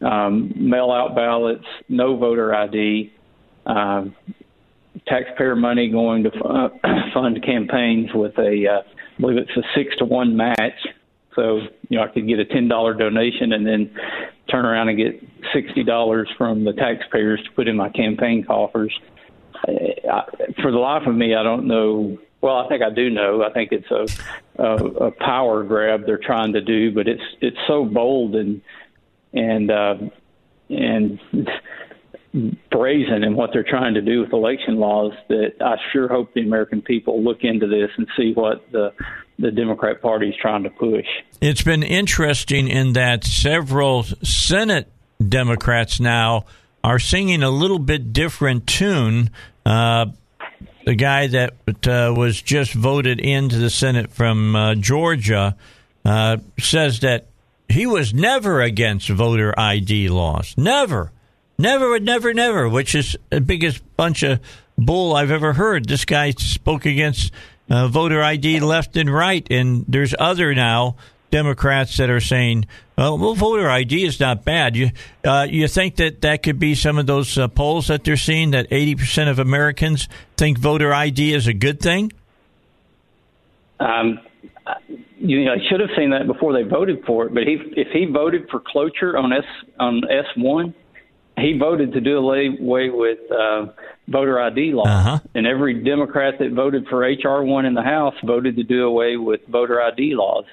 [0.00, 3.12] Um, mail out ballots, no voter ID,
[3.64, 4.14] um,
[5.06, 6.68] taxpayer money going to uh,
[7.14, 10.86] fund campaigns with a, uh, I believe it's a six to one match.
[11.36, 11.58] So,
[11.88, 13.94] you know, I could get a $10 donation and then
[14.50, 15.20] turn around and get
[15.54, 18.92] $60 from the taxpayers to put in my campaign coffers.
[19.66, 20.22] I,
[20.60, 23.42] for the life of me, I don't know well, I think I do know.
[23.42, 27.56] I think it's a, a, a power grab they're trying to do, but it's it's
[27.66, 28.60] so bold and
[29.32, 29.94] and uh,
[30.68, 31.18] and
[32.70, 36.42] brazen in what they're trying to do with election laws that I sure hope the
[36.42, 38.92] American people look into this and see what the
[39.38, 41.06] the Democrat Party is trying to push.
[41.40, 44.90] It's been interesting in that several Senate
[45.26, 46.46] Democrats now
[46.82, 49.30] are singing a little bit different tune.
[49.64, 50.06] Uh,
[50.84, 51.52] the guy that
[51.86, 55.56] uh, was just voted into the Senate from uh, Georgia,
[56.04, 57.26] uh, says that
[57.68, 60.54] he was never against voter ID laws.
[60.56, 61.10] Never.
[61.56, 64.40] Never, never, never, which is the biggest bunch of
[64.76, 65.88] bull I've ever heard.
[65.88, 67.32] This guy spoke against
[67.70, 70.96] uh, voter ID left and right, and there's other now
[71.30, 74.76] Democrats that are saying, well, well voter ID is not bad.
[74.76, 74.90] You
[75.24, 78.52] uh, you think that that could be some of those uh, polls that they're seeing
[78.52, 82.12] that 80% of Americans think voter ID is a good thing?
[83.80, 84.20] Um,
[85.18, 87.34] you know, I should have seen that before they voted for it.
[87.34, 89.44] But he, if he voted for cloture on S
[89.80, 90.74] on S one,
[91.38, 92.50] he voted to do away
[92.90, 93.66] with uh,
[94.08, 94.86] voter ID law.
[94.86, 95.18] Uh-huh.
[95.34, 99.16] And every Democrat that voted for HR one in the House voted to do away
[99.16, 100.44] with voter ID laws.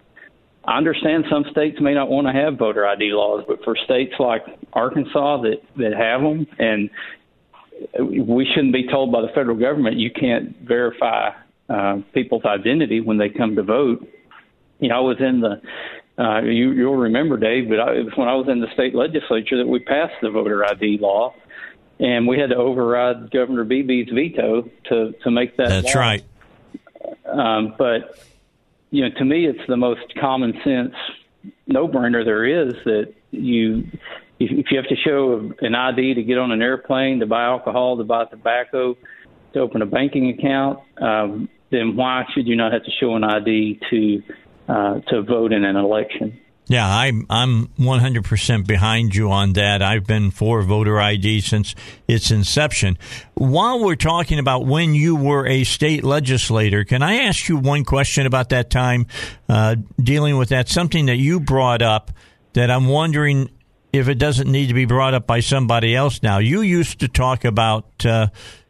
[0.65, 4.13] I understand some states may not want to have voter ID laws, but for states
[4.19, 6.89] like Arkansas that that have them, and
[7.99, 11.31] we shouldn't be told by the federal government you can't verify
[11.67, 14.07] uh, people's identity when they come to vote.
[14.79, 15.61] You know, I was in the
[16.21, 18.93] uh, you, you'll remember, Dave, but I, it was when I was in the state
[18.93, 21.33] legislature that we passed the voter ID law,
[21.99, 25.69] and we had to override Governor Beebe's veto to to make that.
[25.69, 26.01] That's law.
[26.01, 26.23] right.
[27.25, 28.19] Um, but
[28.91, 30.93] you know, to me, it's the most common sense
[31.67, 33.87] no brainer there is that you,
[34.39, 37.97] if you have to show an ID to get on an airplane, to buy alcohol,
[37.97, 38.97] to buy tobacco,
[39.53, 43.23] to open a banking account, um, then why should you not have to show an
[43.23, 44.23] ID to
[44.67, 46.39] uh, to vote in an election?
[46.67, 49.81] Yeah, I'm I'm 100% behind you on that.
[49.81, 51.75] I've been for voter ID since
[52.07, 52.97] its inception.
[53.33, 57.83] While we're talking about when you were a state legislator, can I ask you one
[57.83, 59.07] question about that time
[59.49, 60.69] uh, dealing with that?
[60.69, 62.11] Something that you brought up
[62.53, 63.49] that I'm wondering
[63.91, 66.37] if it doesn't need to be brought up by somebody else now.
[66.37, 68.27] You used to talk about, uh,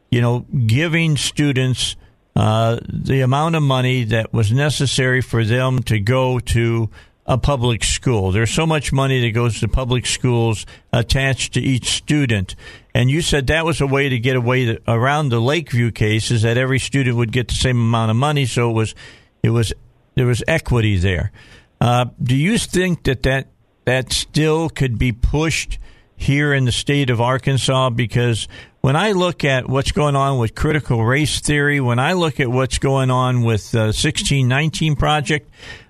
[0.10, 1.96] you know, giving students
[2.36, 6.90] uh, the amount of money that was necessary for them to go to
[7.26, 8.32] a public school.
[8.32, 12.56] There's so much money that goes to public schools attached to each student.
[12.94, 16.32] And you said that was a way to get away to, around the Lakeview case
[16.32, 18.46] is that every student would get the same amount of money.
[18.46, 18.96] So it was,
[19.44, 19.74] it was
[20.16, 21.32] there was equity there.
[21.80, 23.48] Uh, do you think that, that
[23.86, 25.80] that still could be pushed
[26.22, 27.90] here in the state of Arkansas?
[27.90, 28.48] Because
[28.82, 32.48] when I look at what's going on with critical race theory, when I look at
[32.50, 35.50] what's going on with uh, the 1619 project,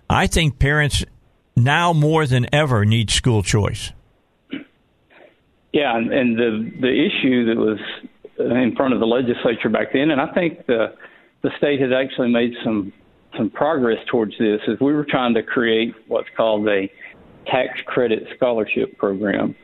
[0.09, 1.05] I think parents
[1.55, 3.91] now more than ever need school choice.
[5.73, 7.79] Yeah, and, and the the issue that was
[8.37, 10.95] in front of the legislature back then, and I think the
[11.43, 12.91] the state has actually made some
[13.37, 14.59] some progress towards this.
[14.67, 16.91] Is we were trying to create what's called a
[17.45, 19.55] tax credit scholarship program,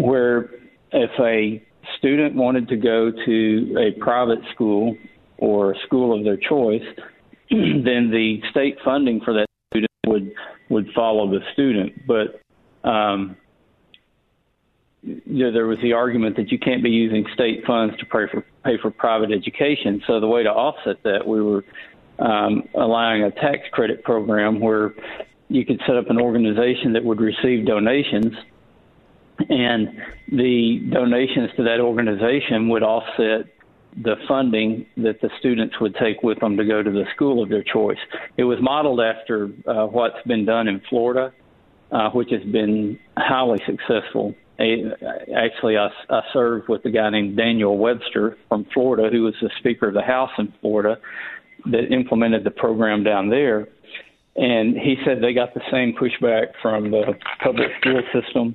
[0.00, 0.50] where
[0.92, 1.62] if a
[1.98, 4.96] student wanted to go to a private school
[5.38, 6.82] or a school of their choice,
[7.50, 10.32] then the state funding for that student would
[10.68, 12.06] would follow the student.
[12.06, 12.40] But
[12.88, 13.36] um,
[15.02, 18.26] you know, there was the argument that you can't be using state funds to pay
[18.30, 20.02] for pay for private education.
[20.06, 21.64] So the way to offset that, we were
[22.18, 24.92] um, allowing a tax credit program where
[25.48, 28.34] you could set up an organization that would receive donations,
[29.48, 29.88] and
[30.30, 33.46] the donations to that organization would offset
[33.96, 37.48] the funding that the students would take with them to go to the school of
[37.48, 37.98] their choice.
[38.36, 41.32] It was modeled after uh, what's been done in Florida,
[41.90, 47.78] uh, which has been highly successful actually, I, I served with a guy named Daniel
[47.78, 50.98] Webster from Florida, who was the Speaker of the House in Florida,
[51.66, 53.68] that implemented the program down there.
[54.36, 58.54] And he said they got the same pushback from the public school system.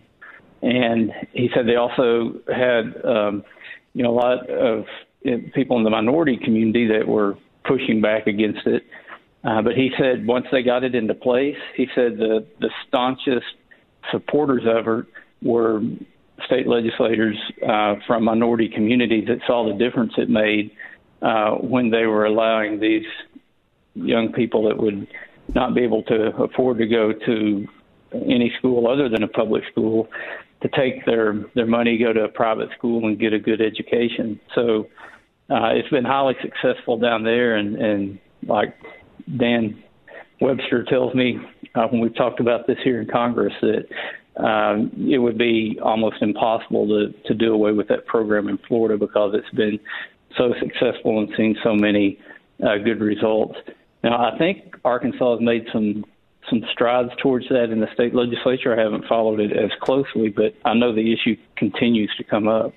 [0.65, 3.43] And he said they also had, um,
[3.93, 4.85] you know, a lot of
[5.53, 8.81] people in the minority community that were pushing back against it.
[9.43, 13.45] Uh, but he said once they got it into place, he said the the staunchest
[14.11, 15.05] supporters of it
[15.43, 15.81] were
[16.47, 17.37] state legislators
[17.67, 20.71] uh, from minority communities that saw the difference it made
[21.21, 23.05] uh, when they were allowing these
[23.93, 25.07] young people that would
[25.53, 27.67] not be able to afford to go to
[28.13, 30.07] any school other than a public school
[30.65, 34.39] to take their their money, go to a private school, and get a good education.
[34.55, 34.87] So
[35.49, 38.75] uh, it's been highly successful down there, and and like
[39.37, 39.83] Dan
[40.41, 41.37] Webster tells me
[41.75, 46.17] uh, when we've talked about this here in Congress that um, it would be almost
[46.21, 49.79] impossible to, to do away with that program in Florida because it's been
[50.37, 52.19] so successful and seen so many
[52.61, 53.55] uh, good results.
[54.03, 56.05] Now, I think Arkansas has made some
[56.49, 58.77] some strides towards that in the state legislature.
[58.77, 62.73] I haven't followed it as closely, but I know the issue continues to come up.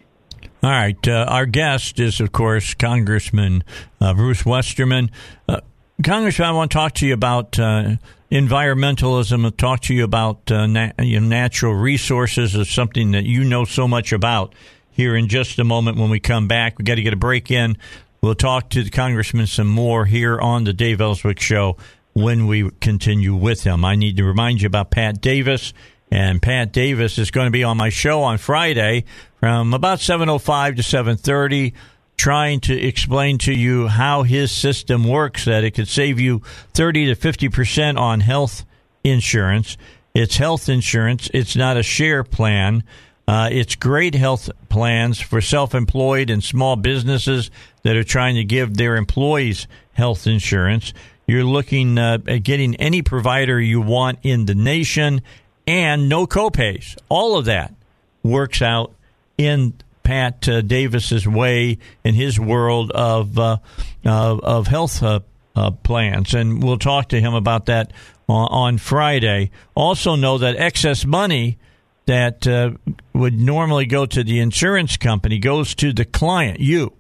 [0.62, 1.08] All right.
[1.08, 3.62] Uh, our guest is, of course, Congressman
[4.00, 5.10] uh, Bruce Westerman.
[5.48, 5.60] Uh,
[6.04, 7.96] Congressman, I want to talk to you about uh,
[8.30, 9.44] environmentalism.
[9.44, 10.66] I'll talk to you about uh,
[11.00, 14.54] you natural resources is something that you know so much about.
[14.90, 17.52] Here in just a moment when we come back, we got to get a break
[17.52, 17.76] in.
[18.20, 21.76] We'll talk to the congressman some more here on the Dave Elswick Show
[22.22, 23.84] when we continue with him.
[23.84, 25.72] I need to remind you about Pat Davis,
[26.10, 29.04] and Pat Davis is going to be on my show on Friday
[29.40, 31.74] from about seven oh five to seven thirty
[32.18, 36.42] trying to explain to you how his system works that it could save you
[36.74, 38.66] 30 to 50% on health
[39.04, 39.78] insurance.
[40.14, 42.82] It's health insurance, it's not a share plan.
[43.28, 47.50] Uh, it's great health plans for self employed and small businesses
[47.82, 50.94] that are trying to give their employees health insurance.
[51.28, 55.20] You're looking uh, at getting any provider you want in the nation
[55.66, 56.96] and no copays.
[57.09, 57.74] All of that
[58.22, 58.94] works out
[59.36, 63.59] in Pat uh, Davis's way in his world of uh,
[64.05, 65.20] of health uh,
[65.55, 67.92] uh, plans, and we'll talk to him about that
[68.26, 69.50] on, on Friday.
[69.74, 71.59] Also, know that excess money
[72.06, 72.70] that uh,
[73.12, 76.94] would normally go to the insurance company goes to the client, you,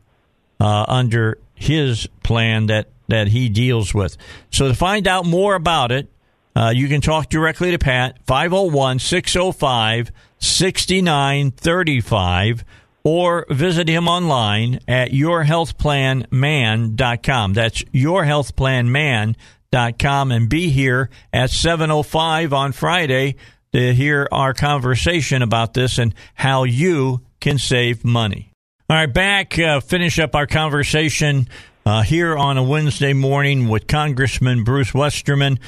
[0.60, 4.18] uh, under his plan that that he deals with.
[4.50, 6.12] So to find out more about it,
[6.54, 12.64] uh, you can talk directly to Pat, 501 605 6935
[13.04, 17.54] or visit him online at yourhealthplanman.com.
[17.54, 23.36] That's yourhealthplanman.com and be here at 7:05 on Friday
[23.72, 28.47] to hear our conversation about this and how you can save money.
[28.90, 31.46] All right, back uh, finish up our conversation
[31.84, 35.58] uh, here on a Wednesday morning with Congressman Bruce Westerman.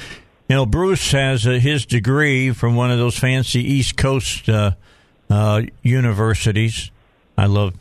[0.49, 4.71] You know, Bruce has uh, his degree from one of those fancy East Coast uh,
[5.29, 6.89] uh, universities.
[7.37, 7.75] I love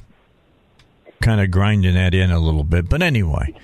[1.22, 2.90] kind of grinding that in a little bit.
[2.90, 3.54] But anyway,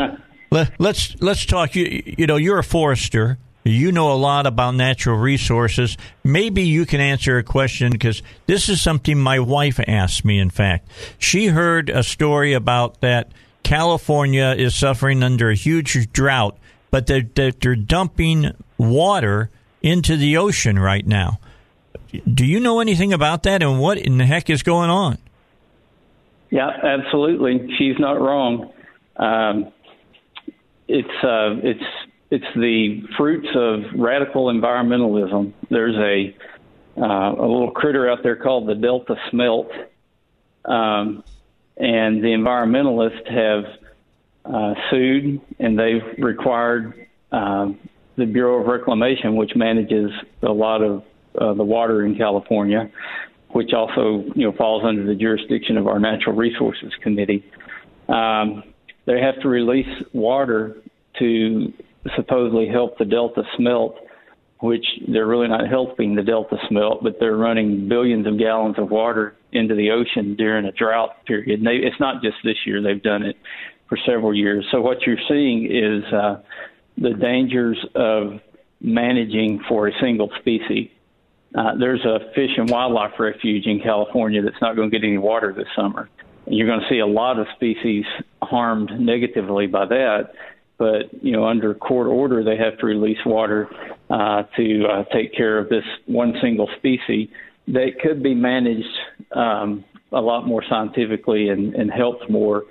[0.52, 1.74] let, let's let's talk.
[1.74, 3.38] You you know, you're a forester.
[3.64, 5.96] You know a lot about natural resources.
[6.22, 10.38] Maybe you can answer a question because this is something my wife asked me.
[10.38, 10.88] In fact,
[11.18, 13.32] she heard a story about that
[13.62, 16.58] California is suffering under a huge drought
[16.94, 19.50] but they're, they're, dumping water
[19.82, 21.40] into the ocean right now.
[22.32, 25.18] Do you know anything about that and what in the heck is going on?
[26.50, 27.74] Yeah, absolutely.
[27.76, 28.72] She's not wrong.
[29.16, 29.72] Um,
[30.86, 31.82] it's uh, it's
[32.30, 35.52] it's the fruits of radical environmentalism.
[35.70, 36.36] There's a
[36.96, 39.68] uh, a little critter out there called the Delta smelt,
[40.64, 41.24] um,
[41.76, 43.64] and the environmentalists have
[44.44, 47.68] uh, sued and they've required uh,
[48.16, 50.10] the Bureau of Reclamation, which manages
[50.42, 51.02] a lot of
[51.40, 52.90] uh, the water in California,
[53.48, 57.44] which also you know falls under the jurisdiction of our Natural Resources Committee.
[58.08, 58.62] Um,
[59.06, 60.76] they have to release water
[61.18, 61.72] to
[62.16, 63.96] supposedly help the Delta smelt,
[64.60, 68.90] which they're really not helping the Delta smelt, but they're running billions of gallons of
[68.90, 71.60] water into the ocean during a drought period.
[71.60, 73.36] And they, it's not just this year; they've done it
[73.88, 74.66] for several years.
[74.70, 76.40] So what you're seeing is uh,
[76.96, 78.40] the dangers of
[78.80, 80.90] managing for a single species.
[81.56, 85.18] Uh, there's a fish and wildlife refuge in California that's not going to get any
[85.18, 86.08] water this summer.
[86.46, 88.04] And you're going to see a lot of species
[88.42, 90.30] harmed negatively by that.
[90.76, 93.68] But you know, under court order, they have to release water
[94.10, 97.28] uh, to uh, take care of this one single species
[97.68, 98.86] that could be managed
[99.32, 102.64] um, a lot more scientifically and, and helped more.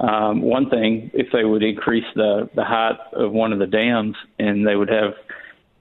[0.00, 4.16] Um, one thing, if they would increase the the height of one of the dams,
[4.38, 5.14] and they would have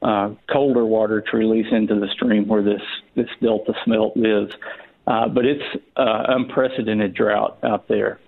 [0.01, 2.81] uh, colder water to release into the stream where this
[3.15, 4.51] this delta smelt lives.
[5.05, 5.63] Uh, but it's
[5.95, 8.19] uh, unprecedented drought out there.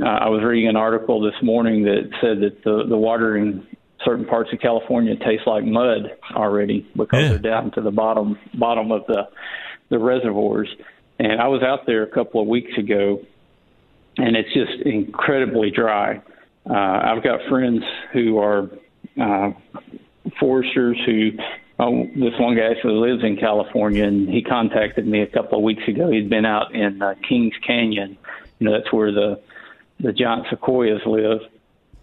[0.00, 3.66] Uh, I was reading an article this morning that said that the the water in
[4.04, 7.28] certain parts of California tastes like mud already because yeah.
[7.30, 9.28] they're down to the bottom bottom of the
[9.88, 10.68] the reservoirs.
[11.18, 13.24] And I was out there a couple of weeks ago,
[14.18, 16.20] and it's just incredibly dry.
[16.68, 17.82] Uh, I've got friends
[18.12, 18.70] who are
[19.20, 19.52] uh,
[20.38, 21.32] foresters who.
[21.78, 25.64] Oh, this one guy actually lives in California, and he contacted me a couple of
[25.64, 26.10] weeks ago.
[26.10, 28.16] He'd been out in uh, Kings Canyon.
[28.58, 29.38] You know, that's where the
[30.00, 31.40] the giant sequoias live,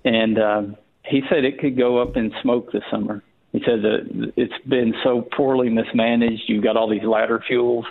[0.06, 3.24] and um, he said it could go up in smoke this summer.
[3.52, 6.44] He said that it's been so poorly mismanaged.
[6.48, 7.86] You've got all these ladder fuels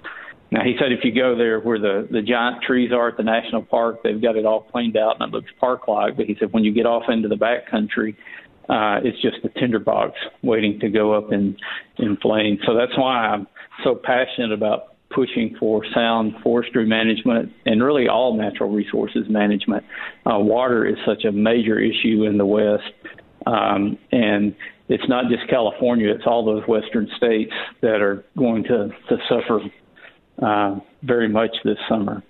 [0.53, 3.23] now he said if you go there where the the giant trees are at the
[3.23, 6.15] national park, they've got it all cleaned out and it looks park-like.
[6.15, 8.15] But he said when you get off into the back country,
[8.69, 10.13] uh, it's just a tinderbox
[10.43, 11.57] waiting to go up in
[11.97, 12.61] in flames.
[12.67, 13.47] So that's why I'm
[13.83, 19.85] so passionate about pushing for sound forestry management and really all natural resources management.
[20.27, 22.93] Uh, water is such a major issue in the West,
[23.47, 24.55] um, and
[24.89, 29.61] it's not just California; it's all those western states that are going to to suffer
[30.41, 32.23] uh, very much this summer.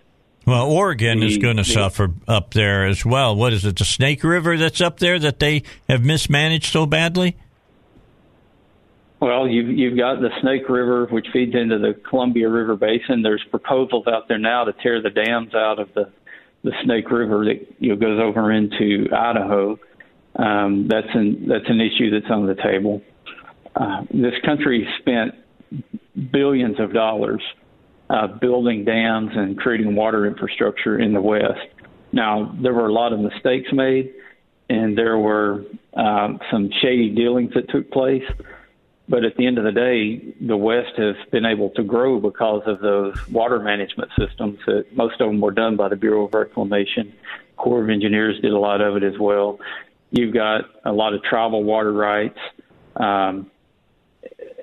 [0.47, 3.37] Well, Oregon the, is going to the, suffer up there as well.
[3.37, 7.37] What is it, the Snake River that's up there that they have mismanaged so badly?
[9.23, 13.23] Well, you've you've got the Snake River, which feeds into the Columbia River Basin.
[13.23, 16.11] There's proposals out there now to tear the dams out of the
[16.65, 19.78] the Snake River that you know goes over into Idaho.
[20.35, 23.01] Um, that's an that's an issue that's on the table.
[23.77, 25.35] Uh, this country spent
[26.32, 27.43] billions of dollars
[28.11, 31.61] uh, building dams and creating water infrastructure in the West.
[32.11, 34.15] Now, there were a lot of mistakes made,
[34.69, 35.62] and there were
[35.97, 38.24] uh, some shady dealings that took place.
[39.09, 42.62] But at the end of the day, the West has been able to grow because
[42.66, 46.35] of those water management systems that most of them were done by the Bureau of
[46.35, 47.12] Reclamation.
[47.57, 49.59] Corps of Engineers did a lot of it as well.
[50.11, 52.39] You've got a lot of tribal water rights,
[52.97, 53.51] um,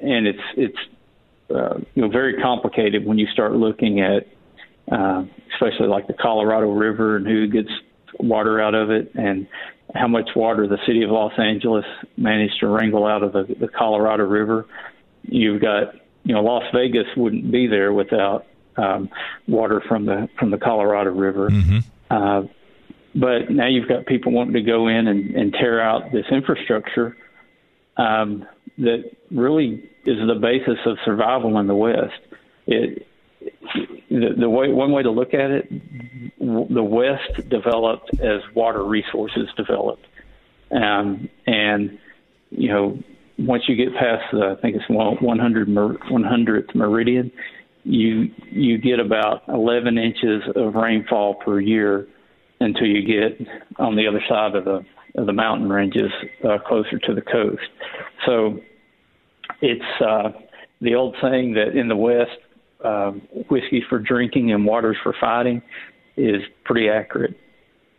[0.02, 0.78] and it's it's
[1.54, 4.28] uh, you know very complicated when you start looking at
[4.92, 7.70] uh, especially like the Colorado River and who gets
[8.20, 9.48] water out of it and
[9.96, 11.86] how much water the city of Los Angeles
[12.18, 14.66] managed to wrangle out of the, the Colorado River.
[15.24, 18.46] You've got you know Las Vegas wouldn't be there without
[18.78, 19.10] um,
[19.48, 21.50] water from the from the Colorado River.
[21.50, 21.80] Mm-hmm.
[22.10, 22.44] Uh,
[23.16, 27.18] but now you've got people wanting to go in and, and tear out this infrastructure
[27.98, 28.46] um,
[28.78, 32.22] that really is the basis of survival in the West.
[32.68, 33.08] It,
[34.10, 35.70] the, the way one way to look at it,
[36.40, 40.06] the West developed as water resources developed,
[40.72, 41.98] um, and
[42.50, 43.00] you know
[43.38, 47.32] once you get past the I think it's 100 100th meridian,
[47.84, 52.08] you you get about 11 inches of rainfall per year
[52.60, 53.48] until you get
[53.78, 54.86] on the other side of the
[55.16, 56.12] of the mountain ranges
[56.44, 57.62] uh, closer to the coast.
[58.26, 58.60] So
[59.62, 60.32] it's uh,
[60.82, 62.38] the old saying that in the West,
[62.84, 65.62] um, whiskey for drinking and waters for fighting
[66.16, 67.38] is pretty accurate.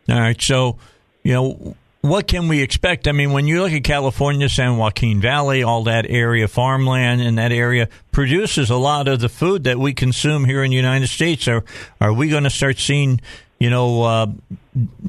[0.09, 0.41] All right.
[0.41, 0.77] So,
[1.23, 3.07] you know, what can we expect?
[3.07, 7.35] I mean, when you look at California, San Joaquin Valley, all that area, farmland in
[7.35, 11.07] that area produces a lot of the food that we consume here in the United
[11.07, 11.47] States.
[11.47, 11.63] Are
[11.99, 13.21] are we going to start seeing,
[13.59, 14.27] you know, uh,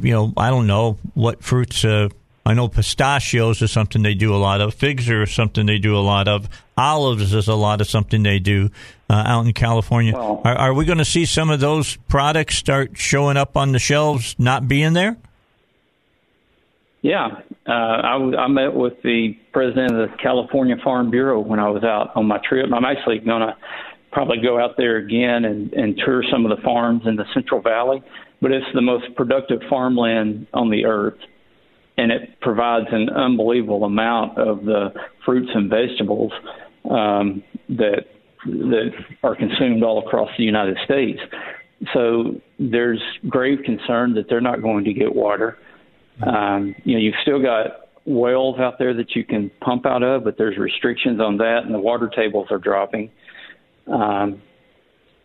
[0.00, 1.82] you know, I don't know what fruits.
[1.82, 2.10] Uh,
[2.44, 4.74] I know pistachios is something they do a lot of.
[4.74, 6.48] Figs are something they do a lot of.
[6.76, 8.70] Olives is a lot of something they do
[9.08, 10.12] uh, out in California.
[10.12, 13.72] Well- are, are we going to see some of those products start showing up on
[13.72, 15.16] the shelves, not being there?
[17.02, 17.28] Yeah,
[17.66, 21.82] uh, I, I met with the president of the California Farm Bureau when I was
[21.82, 22.66] out on my trip.
[22.72, 23.56] I'm actually going to
[24.12, 27.60] probably go out there again and, and tour some of the farms in the Central
[27.60, 28.02] Valley.
[28.40, 31.18] But it's the most productive farmland on the earth,
[31.98, 34.92] and it provides an unbelievable amount of the
[35.24, 36.32] fruits and vegetables
[36.90, 38.06] um, that
[38.44, 38.90] that
[39.22, 41.20] are consumed all across the United States.
[41.94, 45.58] So there's grave concern that they're not going to get water.
[46.26, 50.24] Um, you know, you've still got wells out there that you can pump out of,
[50.24, 53.10] but there's restrictions on that, and the water tables are dropping.
[53.86, 54.42] Um,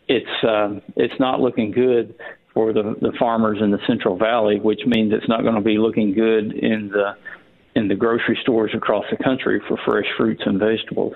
[0.07, 2.15] it's um, it's not looking good
[2.58, 5.78] for the, the farmers in the Central Valley, which means it's not going to be
[5.78, 7.16] looking good in the
[7.76, 11.14] in the grocery stores across the country for fresh fruits and vegetables.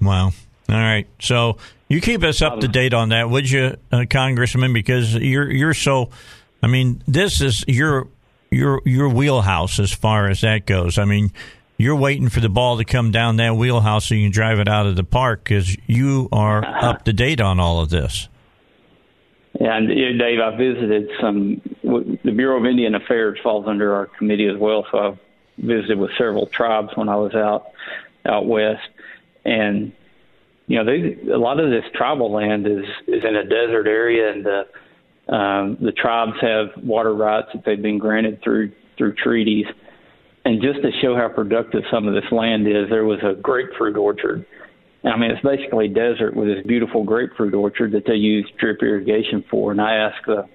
[0.00, 0.28] Wow.
[0.70, 1.06] All right.
[1.20, 1.58] So
[1.88, 4.72] you keep us up to date on that, would you, uh, Congressman?
[4.72, 6.08] Because you're you're so.
[6.62, 8.08] I mean, this is your
[8.50, 10.96] your your wheelhouse as far as that goes.
[10.96, 11.32] I mean,
[11.76, 14.68] you're waiting for the ball to come down that wheelhouse so you can drive it
[14.68, 18.30] out of the park because you are up to date on all of this.
[19.58, 21.62] And Dave, I visited some.
[21.82, 25.18] The Bureau of Indian Affairs falls under our committee as well, so I
[25.58, 27.66] visited with several tribes when I was out
[28.26, 28.88] out west,
[29.44, 29.92] and
[30.66, 34.32] you know, they, a lot of this tribal land is is in a desert area,
[34.32, 39.66] and the um, the tribes have water rights that they've been granted through through treaties.
[40.44, 43.96] And just to show how productive some of this land is, there was a grapefruit
[43.96, 44.46] orchard.
[45.06, 49.44] I mean, it's basically desert with this beautiful grapefruit orchard that they use drip irrigation
[49.50, 49.70] for.
[49.70, 50.48] And I asked the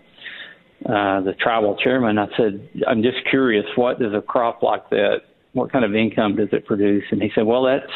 [0.84, 5.18] uh, the tribal chairman, I said, I'm just curious, what does a crop like that,
[5.54, 7.04] what kind of income does it produce?
[7.12, 7.92] And he said, well, that's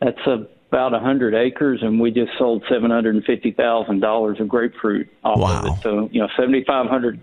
[0.00, 4.40] that's about a hundred acres, and we just sold seven hundred and fifty thousand dollars
[4.40, 5.82] of grapefruit off of it.
[5.82, 7.20] So you know, seventy five hundred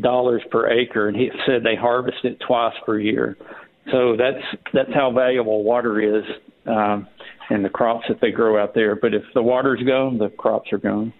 [0.00, 3.36] dollars per acre, and he said they harvest it twice per year.
[3.90, 6.24] So that's that's how valuable water is,
[6.66, 7.06] um,
[7.50, 8.94] and the crops that they grow out there.
[8.96, 11.12] But if the water's gone, the crops are gone.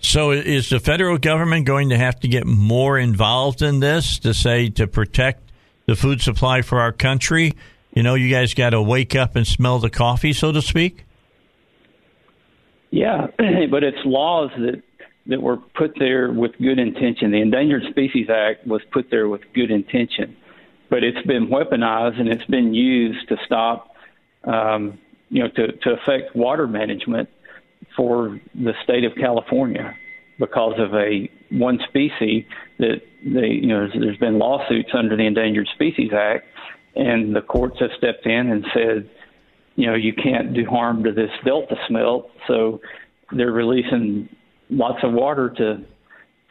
[0.00, 4.34] So is the federal government going to have to get more involved in this to
[4.34, 5.52] say to protect
[5.86, 7.52] the food supply for our country?
[7.94, 11.04] You know, you guys got to wake up and smell the coffee, so to speak.
[12.90, 13.28] Yeah,
[13.70, 14.82] but it's laws that
[15.26, 17.30] that were put there with good intention.
[17.30, 20.36] The Endangered Species Act was put there with good intention,
[20.90, 23.94] but it's been weaponized and it's been used to stop,
[24.44, 24.98] um,
[25.32, 27.28] you know, to to affect water management
[27.96, 29.94] for the state of California
[30.38, 32.44] because of a one species
[32.78, 36.44] that they, you know, there's, there's been lawsuits under the Endangered Species Act,
[36.94, 39.08] and the courts have stepped in and said,
[39.76, 42.80] you know, you can't do harm to this delta smelt, so
[43.34, 44.28] they're releasing
[44.68, 45.84] lots of water to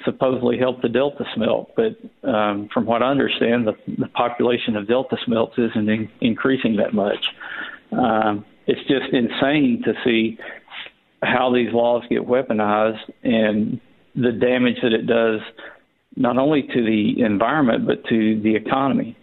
[0.06, 1.72] supposedly help the delta smelt.
[1.76, 6.78] But um, from what I understand, the, the population of delta smelts isn't in, increasing
[6.78, 7.24] that much.
[7.91, 10.38] Um, it's just insane to see
[11.22, 13.81] how these laws get weaponized and
[14.15, 15.41] the damage that it does
[16.15, 19.18] not only to the environment but to the economy.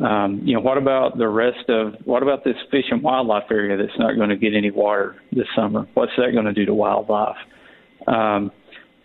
[0.00, 3.76] Um, you know, what about the rest of what about this fish and wildlife area
[3.76, 5.86] that's not going to get any water this summer?
[5.94, 7.36] What's that going to do to wildlife?
[8.08, 8.50] Um,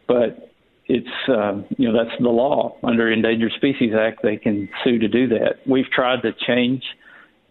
[0.07, 0.49] but
[0.85, 4.21] it's uh, you know that's the law under Endangered Species Act.
[4.23, 5.59] They can sue to do that.
[5.67, 6.83] We've tried to change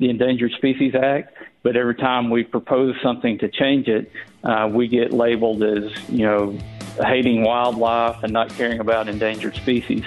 [0.00, 1.32] the Endangered Species Act,
[1.62, 4.10] but every time we propose something to change it,
[4.44, 6.59] uh, we get labeled as you know
[7.05, 10.05] hating wildlife and not caring about endangered species.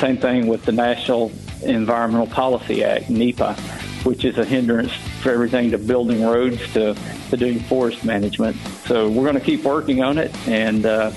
[0.00, 1.32] Same thing with the National
[1.62, 3.54] Environmental Policy Act, NEPA,
[4.04, 4.92] which is a hindrance
[5.22, 6.94] for everything to building roads to,
[7.30, 8.56] to doing forest management.
[8.84, 11.10] So we're going to keep working on it, and uh,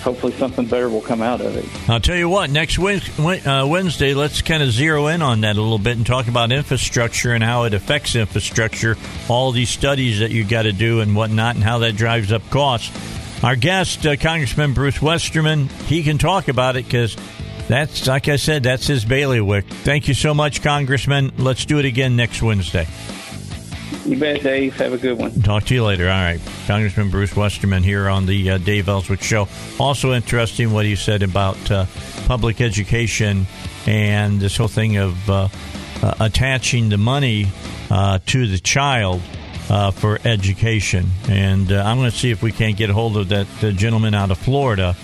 [0.00, 1.66] hopefully something better will come out of it.
[1.88, 5.60] I'll tell you what, next uh, Wednesday, let's kind of zero in on that a
[5.62, 8.96] little bit and talk about infrastructure and how it affects infrastructure,
[9.28, 12.48] all these studies that you got to do and whatnot, and how that drives up
[12.50, 12.90] costs.
[13.44, 17.16] Our guest, uh, Congressman Bruce Westerman, he can talk about it because
[17.68, 19.64] that's, like I said, that's his bailiwick.
[19.66, 21.32] Thank you so much, Congressman.
[21.38, 22.86] Let's do it again next Wednesday.
[24.04, 24.76] You bet, Dave.
[24.76, 25.42] Have a good one.
[25.42, 26.04] Talk to you later.
[26.08, 26.40] All right.
[26.66, 29.46] Congressman Bruce Westerman here on the uh, Dave Elswick Show.
[29.78, 31.86] Also interesting what he said about uh,
[32.26, 33.46] public education
[33.86, 35.48] and this whole thing of uh,
[36.02, 37.46] uh attaching the money
[37.90, 39.20] uh, to the child
[39.68, 41.06] uh, for education.
[41.28, 43.46] And I'm going to see if we can't get a hold of that
[43.76, 44.96] gentleman out of Florida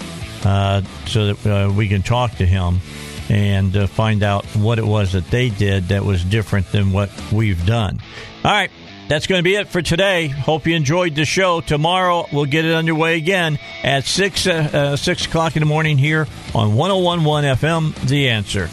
[0.43, 2.81] so that we can talk to him
[3.29, 7.11] and uh, find out what it was that they did that was different than what
[7.33, 8.01] we've done.
[8.45, 8.71] All right.
[9.09, 10.27] That's going to be it for today.
[10.29, 11.61] Hope you enjoyed the show.
[11.61, 15.97] Tomorrow we'll get it underway again at six uh, uh, six o'clock in the morning
[15.97, 18.09] here on 101.1 FM.
[18.09, 18.69] The answer.